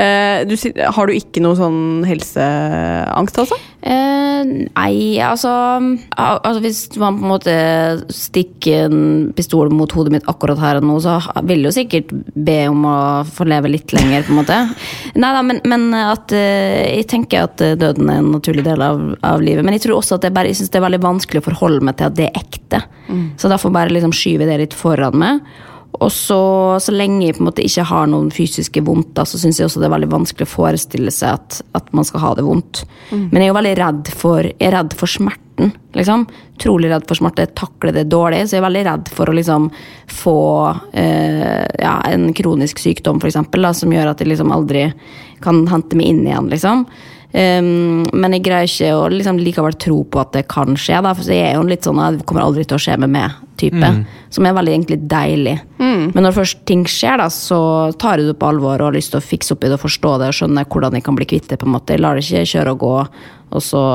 [0.02, 0.56] Eh, du,
[0.96, 3.60] har du ikke noe sånn helseangst, altså?
[3.82, 5.52] Eh, nei, altså,
[6.14, 7.56] altså Hvis man på en måte
[8.14, 9.00] stikker en
[9.38, 11.18] pistol mot hodet mitt akkurat her og nå, så
[11.48, 14.60] vil jeg jo sikkert be om å få leve litt lenger, på en måte.
[15.16, 18.84] Nei da, men, men, at uh, jeg tenker at eh, døden er en naturlig del
[18.86, 19.66] av, av livet.
[19.66, 21.88] Men jeg tror også at det bare, jeg synes det er veldig vanskelig å forholde
[21.88, 22.84] meg til at det er ekte.
[23.10, 23.28] Mm.
[23.42, 25.44] Så derfor bare liksom skyver det litt foran meg.
[26.00, 26.42] Og så,
[26.80, 29.82] så lenge jeg på en måte ikke har noen fysiske vondter, så syns jeg også
[29.82, 32.86] det er veldig vanskelig å forestille seg at, at man skal ha det vondt.
[33.12, 33.26] Mm.
[33.28, 35.12] Men jeg er jo veldig redd for, jeg er redd for
[35.62, 35.82] smerten.
[35.94, 36.26] liksom.
[36.58, 37.46] Utrolig redd for smerte.
[37.46, 39.72] Takler det dårlig, så jeg er veldig redd for å liksom
[40.08, 44.92] få eh, ja, en kronisk sykdom, eksempel, som gjør at jeg liksom aldri
[45.42, 46.86] kan hente meg inn igjen, liksom.
[47.32, 51.00] Um, men jeg greier ikke å liksom likevel tro på at det kan skje.
[51.06, 53.14] Da, for jeg er jo litt sånn at det kommer aldri til å skje med
[53.14, 53.80] meg-type.
[53.80, 54.02] Mm.
[54.36, 55.58] Som er veldig egentlig deilig.
[55.80, 56.12] Mm.
[56.12, 57.62] Men når først ting skjer, da, så
[58.02, 59.86] tar jeg det på alvor og har lyst til å fikse opp i det og
[59.86, 61.60] forstå det og skjønne hvordan jeg kan bli kvitt det.
[61.62, 61.96] på en måte.
[61.96, 62.96] Jeg lar det ikke kjøre og gå,
[63.52, 63.86] og så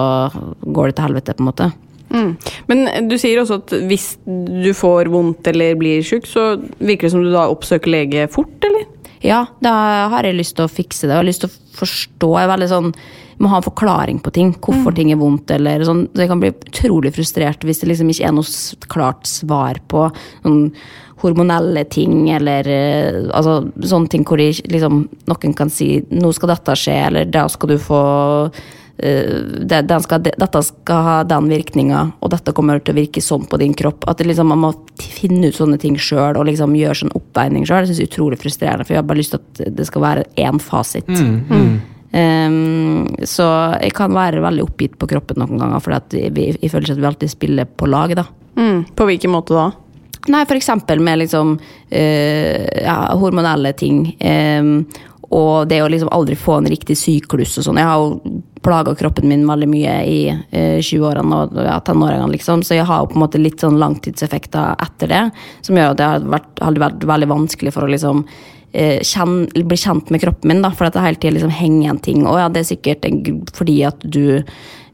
[0.64, 1.72] går det til helvete, på en måte.
[2.07, 2.37] Mm.
[2.70, 7.14] Men du sier også at hvis du får vondt eller blir sjuk, så virker det
[7.16, 8.87] som du da oppsøker lege fort, eller?
[9.25, 9.73] Ja, da
[10.12, 11.14] har jeg lyst til å fikse det.
[11.14, 12.33] Jeg har lyst til å forstå.
[12.37, 12.93] Jeg er veldig sånn
[13.39, 14.53] må ha en forklaring på ting.
[14.55, 14.97] Hvorfor mm.
[14.97, 15.51] ting er vondt.
[15.53, 16.07] eller sånn.
[16.12, 20.07] Så jeg kan bli utrolig frustrert hvis det liksom ikke er noe klart svar på
[20.47, 20.71] noen
[21.23, 23.59] hormonelle ting, eller uh, altså,
[23.89, 27.73] sånne ting hvor de, liksom, noen kan si 'nå skal dette skje', eller 'da skal
[27.73, 28.01] du få
[29.03, 33.49] uh, den skal, dette skal ha den virkninga, og dette kommer til å virke sånn
[33.51, 34.07] på din kropp.
[34.11, 37.88] At liksom, man må finne ut sånne ting sjøl og liksom gjøre sånn oppveining sjøl.
[37.88, 40.62] Det er utrolig frustrerende, for jeg har bare lyst til at det skal være én
[40.62, 41.09] fasit.
[41.11, 41.76] Mm, mm.
[42.16, 43.47] Um, så
[43.82, 47.11] jeg kan være veldig oppgitt på kroppen noen ganger, for jeg føler ikke at vi
[47.11, 48.14] alltid spiller på lag.
[48.16, 48.24] da.
[48.57, 49.66] Mm, på hvilken måte da?
[50.32, 54.16] Nei, for eksempel med liksom uh, ja, hormonelle ting.
[54.18, 54.64] eh,
[55.35, 57.81] og det å liksom aldri få en riktig syklus og sånn.
[57.81, 62.62] Jeg har jo plaga kroppen min veldig mye i eh, 20-årene og ja, tenårene, liksom.
[62.66, 65.22] Så jeg har jo på en måte litt sånn langtidseffekter etter det,
[65.66, 68.24] som gjør at det har vært, har vært veldig vanskelig for å liksom
[68.77, 72.03] eh, bli kjent med kroppen min, da, for at det hele tida liksom henger en
[72.03, 72.27] ting.
[72.27, 73.22] Og ja, det er sikkert en,
[73.57, 74.43] fordi at du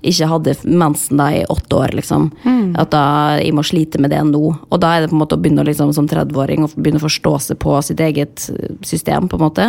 [0.02, 2.30] ikke hadde mensen da i åtte år, liksom.
[2.78, 3.04] At da
[3.38, 4.40] jeg må slite med det nå.
[4.42, 7.04] Og da er det på en måte å begynne liksom, som 30-åring å begynne å
[7.06, 9.68] forstå seg på sitt eget eh, system, på en måte.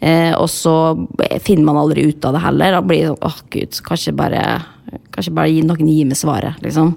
[0.00, 0.74] Eh, og så
[1.44, 2.74] finner man aldri ut av det heller.
[2.74, 4.44] Da blir det sånn åh gud, kanskje bare,
[5.14, 6.94] kanskje bare gi noen gir meg svaret, liksom.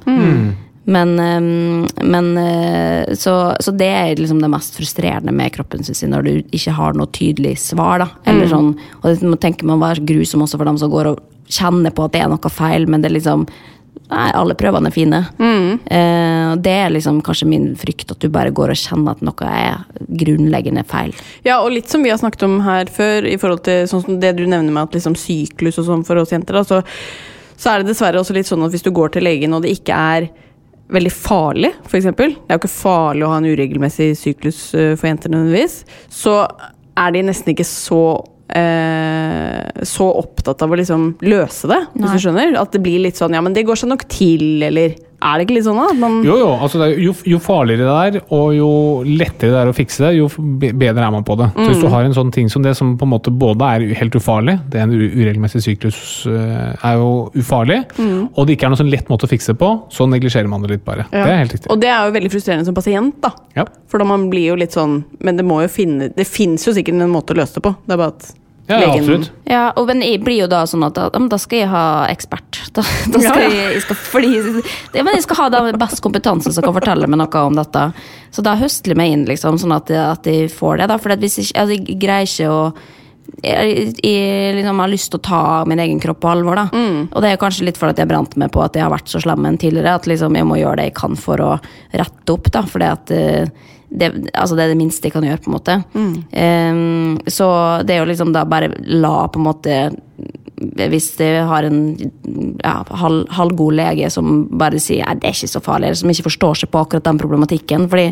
[0.83, 6.09] Men, ehm, men eh, så, så det er liksom det mest frustrerende med kroppen sin,
[6.13, 8.01] når du ikke har noe tydelig svar.
[8.01, 8.07] da.
[8.25, 11.21] Eller sånn, og det må tenke man være grusom også for dem som går og
[11.51, 13.45] kjenner på at det er noe feil, men det er liksom
[14.11, 15.19] Nei, alle prøvene er fine.
[15.39, 19.47] Eh, det er liksom kanskje min frykt, at du bare går og kjenner at noe
[19.47, 19.85] er
[20.19, 21.13] grunnleggende feil.
[21.47, 24.33] Ja, og litt som vi har snakket om her før, i forhold til sånn det
[24.35, 26.81] du nevner med at liksom syklus og sånn for oss jenter, da, så,
[27.55, 29.77] så er det dessverre også litt sånn at hvis du går til legen og det
[29.79, 30.27] ikke er
[30.91, 32.09] veldig farlig, f.eks.
[32.17, 35.81] Det er jo ikke farlig å ha en uregelmessig syklus eh, for jenter nødvendigvis.
[36.11, 36.35] Så
[36.99, 38.01] er de nesten ikke så
[38.51, 42.57] eh, så opptatt av å liksom løse det, hvis du skjønner.
[42.59, 45.45] At det blir litt sånn ja, men det går seg nok til, eller Er det
[45.45, 45.93] ikke litt sånn, da?
[46.01, 48.69] Man, Jo, jo, altså er, jo, jo farligere det er, og jo
[49.05, 50.27] lettere det er å fikse det, jo
[50.59, 51.51] bedre er man på det.
[51.55, 53.85] Så Hvis du har en sånn ting som det som på en måte både er
[53.99, 58.73] helt ufarlig, det er en uregelmessig syklus øh, er jo ufarlig, og det ikke er
[58.73, 61.05] noen sånn lett måte å fikse det på, så neglisjerer man det litt bare.
[61.11, 61.25] Ja.
[61.25, 61.71] Det er helt riktig.
[61.71, 63.33] Og det er jo veldig frustrerende som pasient, da.
[63.57, 63.67] Ja.
[63.91, 66.71] For da man blir jo litt sånn Men det må jo finne Det fins jo
[66.71, 67.73] sikkert en måte å løse det på.
[67.83, 68.29] Det er bare at
[68.71, 69.31] Ja, ja, absolutt.
[69.51, 72.61] Ja, og men jeg blir jo da sånn at da, da skal jeg ha ekspert.
[72.71, 74.29] Da, da skal jeg, jeg skal, fordi,
[74.95, 77.83] ja, men jeg skal ha den best kompetanse som kan fortelle meg noe om dette.
[78.31, 80.87] Så da høstler jeg meg inn, liksom, sånn at, at jeg får det.
[80.93, 82.63] da, For hvis jeg, altså, jeg greier ikke å
[83.41, 86.59] jeg, jeg liksom har lyst til å ta min egen kropp på alvor.
[86.59, 86.65] da.
[87.11, 89.21] Og det er kanskje litt fordi jeg brant meg på at jeg har vært så
[89.23, 89.95] slem enn tidligere.
[89.97, 91.51] At liksom jeg må gjøre det jeg kan for å
[91.91, 92.51] rette opp.
[92.53, 95.41] da, fordi at eh, det, altså det er det minste jeg kan gjøre.
[95.43, 95.77] på en måte.
[96.31, 97.47] Em, så
[97.83, 99.81] det er jo liksom da bare la på en måte
[100.61, 101.79] hvis jeg har en
[102.61, 106.11] ja, halv, halvgod lege som bare sier at det er ikke så farlig, eller som
[106.13, 107.87] ikke forstår seg på akkurat den problematikken.
[107.89, 108.11] Fordi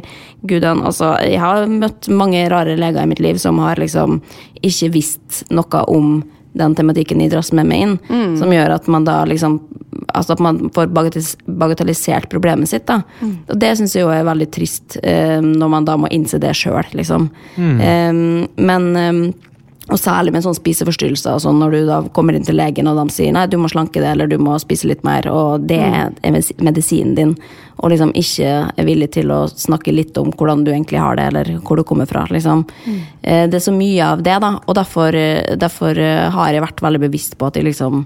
[0.50, 4.20] gudene, altså, jeg har møtt mange rare leger i mitt liv som har liksom
[4.66, 6.20] ikke visst noe om
[6.54, 7.98] den tematikken jeg dras med meg inn,
[8.40, 9.60] som gjør at man da liksom
[10.14, 12.86] Altså at man får bagatellisert problemet sitt.
[12.88, 13.02] da.
[13.50, 16.54] Og det syns jeg jo er veldig trist, eh, når man da må innse det
[16.58, 17.30] sjøl, liksom.
[17.82, 18.14] Eh,
[18.58, 19.34] men eh,
[19.90, 23.14] og særlig med sånn spiseforstyrrelser sånn, når du da kommer inn til legen og de
[23.14, 26.14] sier nei, du må slanke det, eller du må spise litt mer, og det er
[26.62, 27.34] medisinen din,
[27.80, 31.30] og liksom ikke er villig til å snakke litt om hvordan du egentlig har det,
[31.32, 32.66] eller hvor du kommer fra, liksom.
[32.86, 33.02] Mm.
[33.50, 36.84] Det er så mye av det, da, og derfor, eh, derfor eh, har jeg vært
[36.86, 38.04] veldig bevisst på at jeg liksom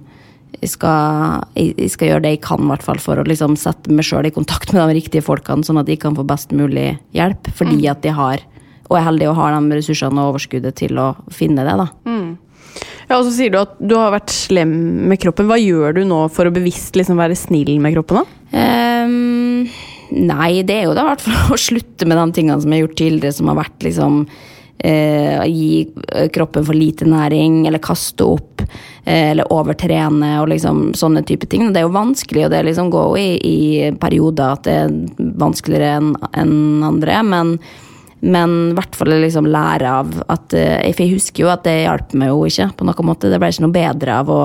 [0.63, 3.91] jeg skal, jeg skal gjøre det jeg kan, i hvert fall, for å liksom sette
[3.91, 6.93] meg sjøl i kontakt med de riktige folkene, sånn at de kan få best mulig
[7.17, 8.45] hjelp, fordi at de har
[8.89, 11.77] og er heldig og har de ressursene og overskuddet til å finne det.
[11.79, 11.87] da.
[13.09, 14.73] Ja, Og så sier du at du har vært slem
[15.09, 15.49] med kroppen.
[15.49, 18.23] Hva gjør du nå for å bevisst liksom være snill med kroppen?
[18.23, 18.39] da?
[18.53, 19.67] Um,
[20.13, 22.81] nei, det er jo da i hvert fall å slutte med de tingene som jeg
[22.81, 24.19] har gjort tidligere, som har vært liksom
[24.83, 28.65] eh, å gi eh, kroppen for lite næring, eller kaste opp,
[29.05, 31.69] eh, eller overtrene, og liksom sånne type ting.
[31.73, 35.33] Det er jo vanskelig, og det liksom går jo i, i perioder at det er
[35.43, 37.57] vanskeligere enn enn andre, men
[38.23, 41.81] men i hvert fall liksom lære av at eh, For jeg husker jo at det
[41.81, 43.31] hjalp meg jo ikke på noen måte.
[43.31, 44.39] Det ble ikke noe bedre av å,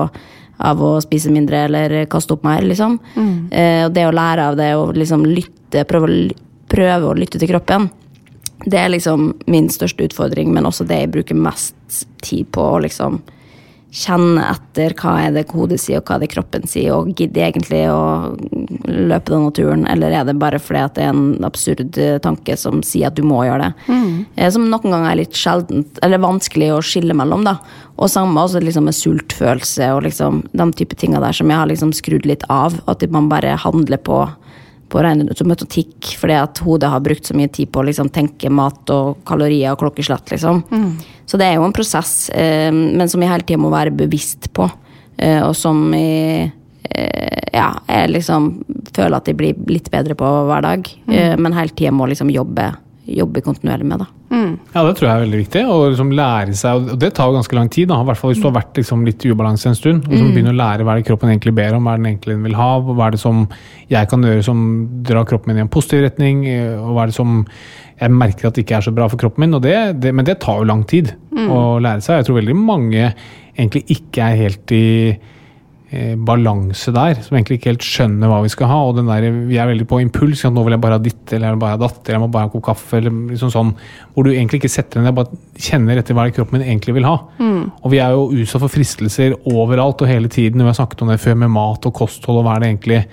[0.67, 2.97] av å spise mindre eller kaste opp mer, liksom.
[3.55, 6.19] Eh, og det å lære av det og liksom lytte, prøve å,
[6.69, 7.87] prøve å lytte til kroppen,
[8.65, 12.81] det er liksom min største utfordring, men også det jeg bruker mest tid på å
[12.83, 13.21] liksom
[13.89, 17.47] kjenne etter hva er det hodet sier, og hva er det kroppen sier, og gidder
[17.47, 18.35] egentlig å
[18.85, 22.57] løpe den naturen, eller er det bare fordi at det er en absurd eh, tanke
[22.59, 23.89] som sier at du må gjøre det?
[23.89, 24.11] Mm.
[24.53, 27.57] Som noen ganger er litt sjeldent, eller vanskelig å skille mellom, da.
[27.99, 31.67] Og samme også liksom med sultfølelse og liksom de type tinga der som jeg har
[31.67, 34.21] liksom skrudd litt av, at man bare handler på
[34.89, 38.89] på automatikk fordi at hodet har brukt så mye tid på å liksom tenke mat
[38.93, 40.33] og kalorier og klokkeslett.
[40.33, 40.63] Liksom.
[41.29, 44.49] Så det er jo en prosess, eh, men som jeg hele tida må være bevisst
[44.53, 44.69] på.
[45.19, 46.51] Eh, og som jeg,
[46.89, 48.49] eh, ja, jeg liksom
[48.95, 50.89] føler at jeg blir litt bedre på hver dag.
[51.11, 52.71] Eh, men hele tida må liksom jobbe,
[53.17, 53.99] jobber kontinuerlig med.
[54.03, 54.07] da.
[54.73, 55.61] Ja, det tror jeg er veldig viktig.
[55.65, 57.87] Å liksom lære seg, og det tar jo ganske lang tid.
[57.89, 60.05] da, i hvert fall Hvis du har vært liksom litt i ubalanse en stund.
[60.05, 62.03] og liksom Begynne å lære hva er det kroppen egentlig ber om, hva er det
[62.05, 62.69] den egentlig vil ha.
[62.79, 63.47] Hva er det som
[63.89, 64.59] jeg kan gjøre som
[65.03, 66.45] drar kroppen min i en positiv retning.
[66.47, 67.45] eh, og hva er det som
[67.99, 69.53] jeg merker at det ikke er så bra for kroppen min.
[69.53, 71.15] og det, det, Men det tar jo lang tid
[71.49, 72.17] å lære seg.
[72.21, 73.13] Jeg tror veldig mange
[73.57, 75.17] egentlig ikke er helt i
[75.89, 78.77] balanse der, som egentlig ikke helt skjønner hva vi skal ha.
[78.89, 80.43] og den der, Vi er veldig på impuls.
[80.45, 82.21] At nå vil jeg bare ha ditt, eller jeg vil bare ha datt, eller jeg
[82.21, 82.97] må bare ha en kopp kaffe.
[82.97, 83.73] eller liksom sånn,
[84.13, 87.09] Hvor du egentlig ikke setter deg ned, bare kjenner etter hva kroppen min egentlig vil
[87.09, 87.17] ha.
[87.83, 90.61] Og vi er jo utsatt for fristelser overalt og hele tiden.
[90.61, 93.05] Vi har snakket om det før med mat og kosthold, og hva er det egentlig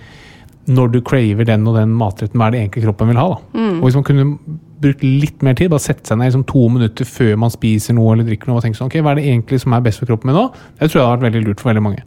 [0.69, 3.29] når du craver den og den matretten, hva er det egentlig kroppen vil ha?
[3.29, 3.37] da?
[3.79, 4.39] Og Hvis man kunne
[4.83, 8.15] brukt litt mer tid, bare sette seg ned liksom to minutter før man spiser noe
[8.15, 10.11] eller drikker noe, og tenke sånn, ok, hva er det egentlig som er best for
[10.11, 10.47] kroppen min nå?
[10.81, 12.05] Det tror jeg har vært veldig lurt for veldig mange.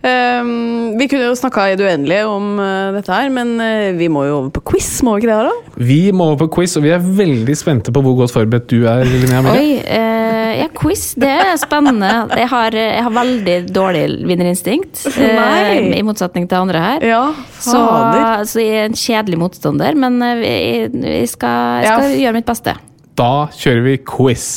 [0.00, 4.06] Ehm, vi kunne jo snakka i det uendelige om uh, dette her, men uh, vi
[4.08, 5.50] må jo over på quiz, må vi ikke det?
[5.50, 5.82] da?
[5.90, 8.86] Vi må over på quiz, og vi er veldig spente på hvor godt forberedt du
[8.88, 9.04] er.
[9.04, 9.42] Linnea.
[9.52, 12.08] Oi, uh, ja, quiz, det er spennende.
[12.40, 15.04] Jeg har, jeg har veldig dårlig vinnerinstinkt,
[16.00, 17.04] i motsetning til andre her.
[17.10, 17.22] Ja,
[17.58, 18.48] Så, fader.
[18.48, 20.54] så jeg er en kjedelig motstander, men vi,
[20.96, 21.98] vi skal, jeg Ja.
[22.00, 22.78] skal gjøre mitt beste.
[23.20, 24.48] Da kjører vi quiz.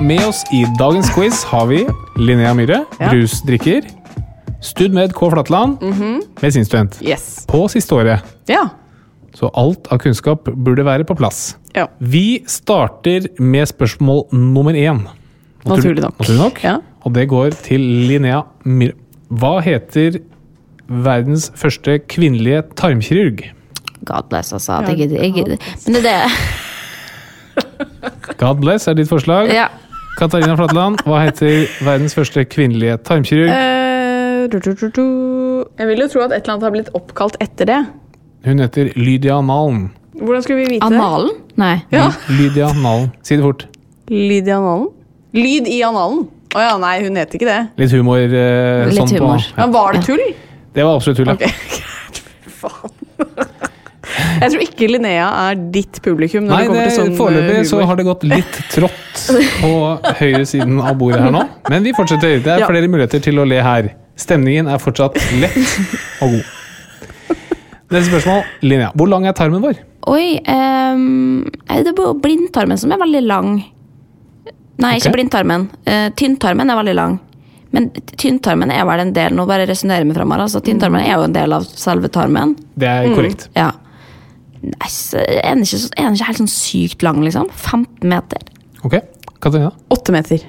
[0.00, 1.82] Med oss i dagens quiz har vi
[2.18, 3.10] Linnea Myhre, Ja.
[3.10, 3.82] brusdrikker.
[4.60, 5.30] Studmed K.
[5.30, 5.78] Flatland,
[6.42, 6.98] medisinstudent.
[7.02, 7.46] Yes.
[7.48, 8.22] På siste året.
[8.48, 8.68] Ja.
[9.34, 11.56] Så alt av kunnskap burde være på plass.
[11.76, 11.86] ja.
[12.00, 15.06] Vi starter med spørsmål nummer én.
[15.64, 16.18] Naturlig nok.
[16.18, 16.62] Naturlig nok.
[16.64, 16.78] Ja.
[17.04, 18.94] Og det går til Linnea Myhre.
[19.30, 20.18] Hva heter
[20.88, 23.44] verdens første kvinnelige tarmkirurg?
[24.04, 24.80] God bless, altså.
[24.88, 25.56] Jeg gidder, jeg gidder.
[25.86, 26.30] Men det er det.
[28.38, 29.52] God bless er ditt forslag.
[29.54, 29.68] Ja.
[30.18, 33.50] Katarina Flatland, hva heter verdens første kvinnelige tarmkirurg?
[33.54, 35.04] Eh, du, du, du, du.
[35.78, 37.78] Jeg vil jo tro at et eller annet har blitt oppkalt etter det.
[38.46, 39.90] Hun heter Lydia Nalen.
[40.20, 41.30] Hvordan skulle vi vite Analen?
[41.60, 41.76] Nei.
[41.94, 42.10] Ja.
[42.28, 43.10] Lydia Nalen.
[43.24, 43.66] Si det fort.
[44.10, 44.90] Lydia Nalen?
[45.36, 46.24] Lyd i analen?
[46.58, 47.58] Å ja, nei, hun het ikke det.
[47.78, 48.18] Litt humor.
[48.18, 49.38] Eh, Litt sånn humor.
[49.38, 49.60] På, ja.
[49.62, 50.24] Men var det tull?
[50.74, 51.30] Det var absolutt tull.
[51.30, 51.36] ja.
[51.38, 51.44] Ok,
[52.64, 52.96] faen.
[54.42, 56.46] Jeg tror ikke Linnea er ditt publikum.
[56.46, 59.24] når Nei, det kommer det, til sånn foreløpig eh, så har det gått litt trått
[59.60, 59.72] på
[60.20, 61.44] høyresiden av bordet her nå.
[61.70, 62.38] Men vi fortsetter.
[62.44, 62.70] Det er Ja.
[62.70, 63.92] flere muligheter til å le her.
[64.20, 65.58] Stemningen er fortsatt lett
[66.20, 66.56] og god.
[67.90, 68.44] Neste spørsmål.
[68.62, 69.80] Linnea, hvor lang er tarmen vår?
[70.10, 73.58] Oi, det er det bare blindtarmen som er veldig lang?
[74.80, 75.02] Nei, okay.
[75.02, 75.66] ikke blindtarmen.
[75.84, 77.18] Uh, tynntarmen er veldig lang.
[77.70, 80.46] Men tynntarmen er vel en del Nå bare resonnerer vi framover.
[80.46, 82.56] Altså, tynntarmen er jo en del av selve tarmen.
[82.74, 83.46] Det er korrekt.
[83.54, 83.70] Ja.
[84.60, 84.88] Nei,
[85.40, 87.46] en er ikke, en er ikke helt sånn sykt lang, liksom?
[87.56, 88.42] 15 meter?
[88.84, 88.96] Ok,
[89.40, 89.70] Katarina?
[89.92, 90.42] Åtte meter.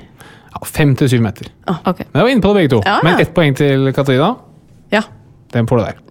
[0.52, 1.48] Ja, Fem til syv meter.
[1.88, 2.02] Ok.
[2.12, 2.82] Men jeg var inne på det begge to.
[2.86, 3.06] Ja, ja.
[3.08, 4.34] Men ett poeng til Katarina.
[4.92, 5.02] Ja.
[5.56, 6.02] Den får du der.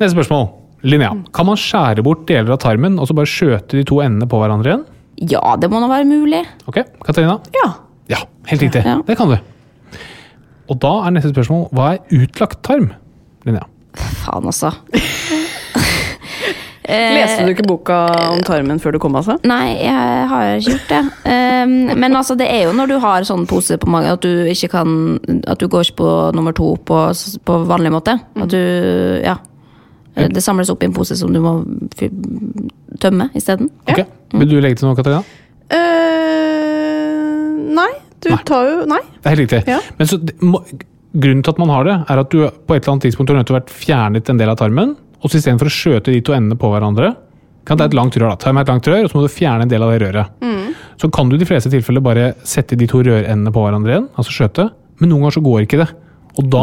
[0.00, 0.48] Neste spørsmål.
[0.86, 4.26] Linnea, kan man skjære bort deler av tarmen og så bare skjøte de to endene
[4.30, 4.84] på hverandre igjen?
[5.32, 6.42] Ja, det må nå være mulig.
[6.70, 7.38] Ok, Katarina?
[7.56, 7.72] ja.
[8.06, 8.84] Ja, helt riktig.
[8.86, 9.00] Ja.
[9.02, 9.38] Det kan du.
[10.70, 12.92] Og da er neste spørsmål hva er utlagt tarm?
[13.46, 13.64] Linnea.
[14.22, 14.70] Faen, altså.
[16.86, 17.96] Leste du ikke boka
[18.30, 19.34] om tarmen før du kom, altså?
[19.48, 21.00] Nei, jeg har ikke gjort det.
[21.32, 24.46] Ehm, men altså, det er jo når du har sånn pose på magen at du
[24.52, 25.18] ikke kan
[25.50, 27.00] At du går ikke på nummer to på,
[27.44, 28.16] på vanlig måte.
[28.38, 28.60] At du
[29.26, 29.36] Ja.
[30.16, 31.58] Det samles opp i en pose som du må
[33.02, 33.68] tømme isteden.
[33.90, 34.00] Ok,
[34.32, 35.20] Vil du legge til noe, Katarina?
[35.68, 37.90] Uh, nei.
[38.24, 38.38] Du Nei.
[38.48, 39.02] tar jo Nei.
[39.20, 39.60] Det er helt riktig.
[39.68, 39.80] Ja.
[39.98, 40.16] Men så,
[41.20, 43.38] grunnen til at man har det, er at du på et eller annet tidspunkt har
[43.38, 44.94] nødt til å vært fjernet en del av tarmen,
[45.26, 47.16] og så istedenfor å skjøte de to endene på hverandre
[47.66, 48.38] kan Det er et langt rør, da.
[48.38, 50.44] Ta med et langt rør, og så må du fjerne en del av det røret.
[51.02, 54.06] Så kan du i de fleste tilfeller bare sette de to rørendene på hverandre igjen,
[54.14, 54.68] altså skjøte,
[55.00, 55.88] men noen ganger så går ikke det.
[56.38, 56.62] Og da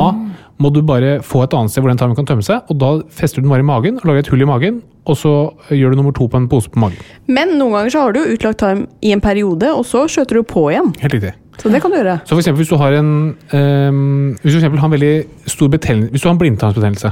[0.64, 2.94] må du bare få et annet sted hvor den tarmen kan tømme seg, og da
[3.12, 5.36] fester du den bare i magen, og lager et hull i magen, og så
[5.76, 7.04] gjør du nummer to på en pose på magen.
[7.28, 10.40] Men noen ganger så har du jo utlagt tarm i en periode, og så skjøter
[10.40, 10.94] du på igjen.
[11.04, 11.36] Helt riktig.
[11.62, 12.18] Så det kan du gjøre.
[12.26, 13.12] Så for eksempel hvis du har en
[13.54, 15.14] um, Hvis du har en veldig
[15.48, 17.12] stor betennelse Hvis du har en blindtarmsbetennelse,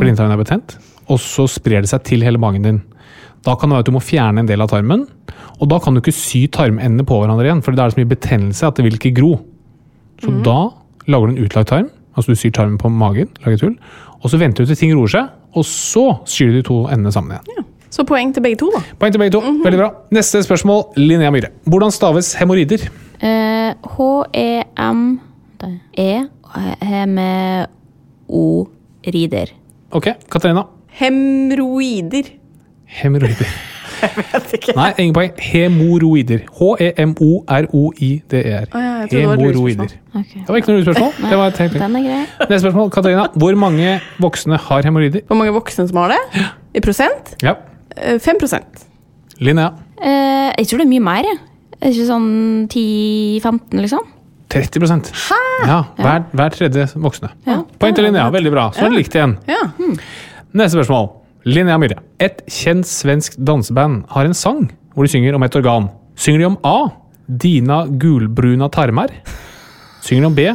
[0.00, 0.76] blindtarmen er betent,
[1.10, 2.82] og så sprer det seg til hele magen din,
[3.46, 5.06] da kan det være at du må fjerne en del av tarmen,
[5.58, 8.00] og da kan du ikke sy tarmendene på hverandre igjen, for da er det så
[8.02, 9.32] mye betennelse at det vil ikke gro.
[10.22, 10.58] Så da
[11.10, 13.76] lager du en utlagt tarm, altså du syr tarmen på magen, lager et hull,
[14.20, 17.12] og så venter du til ting roer seg, og så syr du de to endene
[17.14, 17.66] sammen igjen.
[17.90, 18.84] Så poeng til begge to, da.
[19.00, 19.40] Poeng til begge to.
[19.64, 19.88] Veldig bra.
[20.14, 21.50] Neste spørsmål, Linnea Myhre.
[21.66, 22.84] Hvordan staves hemoroider?
[23.22, 25.20] Eh, H-e-m
[25.96, 27.66] E med
[28.28, 29.46] O-rider.
[29.90, 30.62] Ok, Katarina.
[30.88, 32.24] Hemroider.
[32.86, 33.46] Hemoroider.
[34.76, 35.32] Nei, ingen poeng.
[35.38, 36.40] Hemoroider.
[36.58, 37.04] H-e-m-o-r-o-i-d-e-r.
[38.72, 39.92] Oh, ja, jeg Hemoroider.
[40.14, 40.40] Okay.
[40.40, 41.12] Det var ikke noe lurespørsmål.
[41.30, 42.22] Det var et helt Den er grei.
[42.40, 43.26] Neste spørsmål, Katarina.
[43.34, 45.26] Hvor mange voksne har hemoroider?
[45.28, 46.46] Hvor mange voksne som har det?
[46.74, 47.36] I prosent?
[47.44, 47.54] Ja.
[47.96, 48.40] Eh, 5
[49.40, 49.68] Linnea.
[50.00, 51.22] Eh, jeg tror det er mye mer.
[51.28, 51.38] jeg.
[51.80, 52.30] Er det ikke sånn
[52.68, 54.08] 10-15, liksom?
[54.50, 55.38] 30 Hæ?
[55.64, 57.30] Ja, hver, hver tredje voksne.
[57.46, 57.60] Ja.
[57.80, 58.26] Poeng til Linnea.
[58.34, 58.66] Veldig bra.
[58.74, 59.36] Så er det likt igjen.
[59.48, 59.62] Ja.
[60.52, 61.08] Neste spørsmål.
[61.48, 62.00] Linnea Myhre.
[62.20, 65.88] Et kjent svensk danseband har en sang hvor de synger om et organ.
[66.18, 66.90] Synger de om A.
[67.30, 69.14] Dina gulbruna tarmer?
[70.02, 70.48] Synger de om B.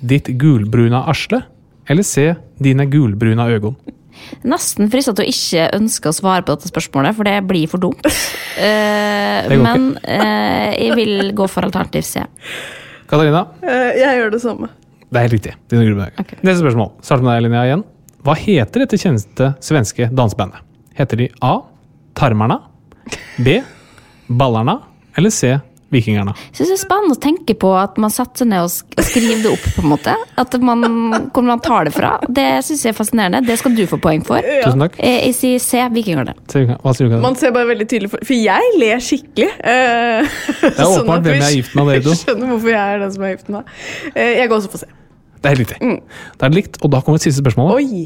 [0.00, 1.42] Ditt gulbruna arsle?
[1.90, 2.30] Eller C.
[2.62, 3.76] Dine gulbruna øgon?
[4.48, 7.82] Nesten frista til å ikke ønske å svare på dette spørsmålet, for det blir for
[7.82, 8.06] dumt.
[8.60, 12.20] Uh, men uh, jeg vil gå for alternativ C.
[13.08, 13.46] Katarina?
[13.62, 14.68] Uh, jeg gjør det samme.
[15.06, 15.54] Det er helt riktig.
[15.70, 16.90] Dine gulbruna Neste spørsmål.
[17.06, 17.84] Start med deg, Linnea, igjen.
[18.26, 20.66] Hva heter dette kjente svenske dansebandet?
[20.98, 21.54] Heter de A.
[22.18, 22.58] Tarmarna?
[23.40, 23.56] B.
[24.28, 24.76] Ballarna?
[25.16, 25.54] Eller C.
[25.90, 26.32] Vikingerna?
[26.52, 29.40] Jeg synes det er spennende å tenke på at man setter seg ned og skriver
[29.42, 29.64] det opp.
[29.74, 30.14] på en måte.
[30.38, 30.84] At man,
[31.34, 32.12] Hvor man tar det fra.
[32.30, 33.40] Det syns jeg er fascinerende.
[33.48, 34.38] Det skal du få poeng for.
[34.64, 35.00] Tusen takk.
[35.02, 36.36] Jeg, Jeg sier se Vikingerne.
[36.84, 37.16] Hva sier du?
[37.24, 39.50] Man ser bare veldig tydelig For, for jeg ler skikkelig.
[39.66, 42.14] Eh, Det er åpenbart hvem jeg er gift med av dere to.
[42.22, 43.74] skjønner hvorfor jeg er den som er gift med deg.
[44.14, 44.90] Eh, jeg går også for se.
[45.40, 45.90] Det er helt riktig.
[46.38, 47.80] Det er likt, og da kommer det siste spørsmålet.
[47.80, 48.02] Oi!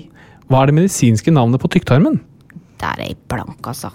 [0.48, 2.20] Hva er det medisinske navnet på tykktarmen?
[2.80, 3.90] Der er jeg blank, altså.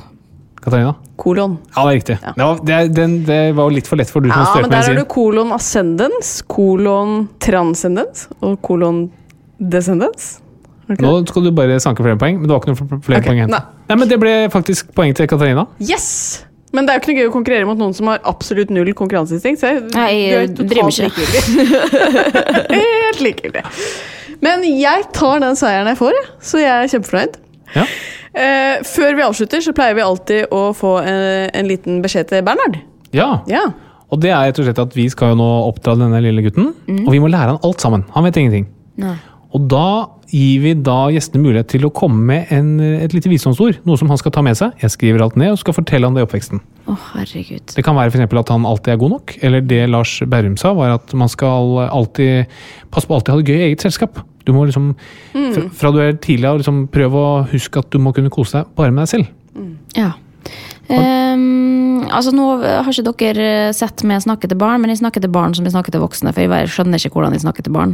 [0.63, 0.95] Katarina?
[1.19, 1.57] Kolon.
[1.75, 2.17] Ja, det er riktig.
[2.23, 4.75] Det, var, det, den, det var litt for lett for du som Ja, studerte men
[4.75, 9.07] der har du kolon ascendens, kolon transcendens og kolon
[9.59, 10.37] descendens.
[10.89, 11.03] Okay.
[11.05, 13.27] Nå skal du bare sanke flere poeng, men det var ikke noe flere okay.
[13.29, 13.55] poeng å hente.
[13.55, 13.87] nei.
[13.89, 15.65] Nei, men det ble faktisk poeng til Katarina.
[15.81, 16.07] Yes!
[16.73, 18.91] Men det er jo ikke noe gøy å konkurrere mot noen som har absolutt null
[18.97, 19.63] konkurranseinstinkt.
[19.65, 21.25] Jeg, Nei, jeg driver ikke.
[22.75, 23.63] Helt likegyldig.
[24.45, 26.19] Men jeg tar den seieren jeg får,
[26.51, 27.39] så jeg er kjempefornøyd.
[27.73, 27.85] Ja.
[28.33, 32.45] Eh, før vi avslutter, så pleier vi alltid å få en, en liten beskjed til
[32.45, 32.81] Bernhard.
[33.15, 33.39] ja.
[33.49, 33.67] Ja.
[34.09, 36.71] Og det er rett og slett at vi skal jo nå oppdra denne lille gutten,
[37.05, 38.07] og vi må lære han alt sammen.
[38.15, 38.63] Han vet ingenting.
[38.97, 39.11] Nei.
[39.53, 43.77] Og da gir vi da gjestene mulighet til å komme med en, et lite visdomsord.
[43.85, 44.73] Noe som han skal ta med seg.
[44.81, 46.61] Jeg skriver alt ned og skal fortelle han det i oppveksten.
[46.89, 47.75] Å, herregud.
[47.77, 49.35] Det kan være eksempel at han alltid er god nok.
[49.45, 52.49] Eller det Lars Berrum sa, var at man skal alltid
[52.93, 54.21] passe på å alltid ha det gøy i eget selskap.
[54.47, 54.93] Du må liksom,
[55.33, 58.59] fra, fra du er tidlig av, liksom prøve å huske at du må kunne kose
[58.61, 59.35] deg bare med deg selv.
[59.97, 60.13] Ja.
[60.89, 65.29] Um, altså Nå har ikke dere sett meg snakke til barn, men jeg snakker til
[65.33, 66.33] barn som jeg snakker til voksne.
[66.33, 67.93] For jeg skjønner ikke hvordan jeg snakker til barn.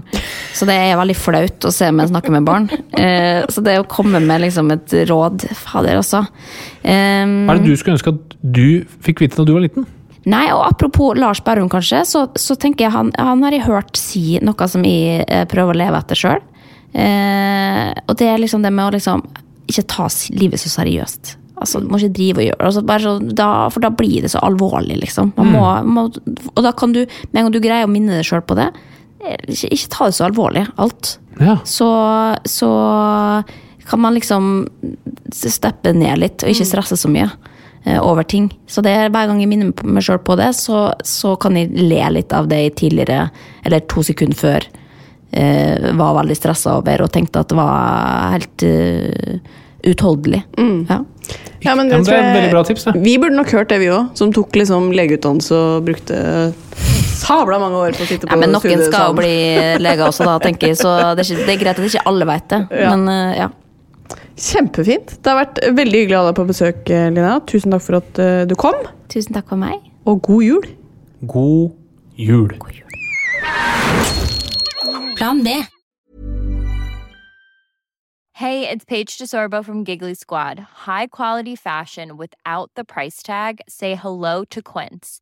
[0.55, 2.69] Så det er veldig flaut å se meg snakke med barn.
[2.95, 6.23] Uh, så det å komme med liksom et råd Fader, altså.
[6.85, 8.67] Um, Hva er det du skulle ønske at du
[9.03, 9.89] fikk vite da du var liten?
[10.25, 13.97] Nei, og apropos Lars Berrum, kanskje, så, så tenker jeg han, han har jeg hørt
[13.99, 16.41] si noe som jeg eh, prøver å leve etter sjøl.
[16.95, 19.21] Eh, og det er liksom det med å liksom
[19.69, 21.35] ikke ta livet så seriøst.
[21.55, 24.31] Altså, Du må ikke drive og gjøre altså, bare så, da, For da blir det
[24.33, 25.31] så alvorlig, liksom.
[25.37, 26.07] Man må, må,
[26.51, 28.71] og da kan du, med en gang du greier å minne deg sjøl på det,
[29.21, 31.17] eh, ikke, ikke ta det så alvorlig, alt.
[31.39, 31.59] Ja.
[31.67, 31.87] Så,
[32.49, 32.71] så
[33.85, 34.53] kan man liksom
[35.35, 37.29] steppe ned litt, og ikke stresse så mye
[38.01, 38.47] over ting.
[38.65, 41.69] Så det er hver gang jeg minner meg sjøl på det, så, så kan jeg
[41.75, 43.27] le litt av det jeg tidligere,
[43.65, 44.65] eller to sekunder før,
[45.37, 49.53] eh, var veldig stressa over og tenkte at det var helt uh,
[49.85, 50.41] utholdelig.
[50.89, 51.03] Ja.
[51.65, 52.99] Ja, men Ja, men det er et veldig bra tips, det.
[53.01, 54.11] Vi burde nok hørt det, vi òg.
[54.17, 56.19] Som tok liksom legeutdannelse og brukte
[57.15, 59.35] sabla mange år på å sitte på Ja, men noen skal jo bli
[59.81, 60.79] lege også, da, tenker jeg.
[60.81, 62.61] Så det er, ikke, det er greit at ikke alle vet det.
[62.83, 62.91] Ja.
[62.93, 63.49] Men eh, ja.
[64.35, 65.15] Kjempefint.
[65.23, 67.37] Det har vært veldig hyggelig å ha deg på besøk, Lina.
[67.47, 68.81] Tusen takk for at eh, du kom.
[69.11, 69.79] Tusen takk for meg.
[70.05, 70.67] Og god jul.
[71.25, 71.71] God
[72.19, 72.51] jul.
[75.15, 75.63] Plan B.
[78.35, 80.59] Hey, it's Paige DeSorbo from Giggly Squad.
[80.85, 83.61] High quality fashion without the price tag.
[83.69, 85.21] Say hello to Quince.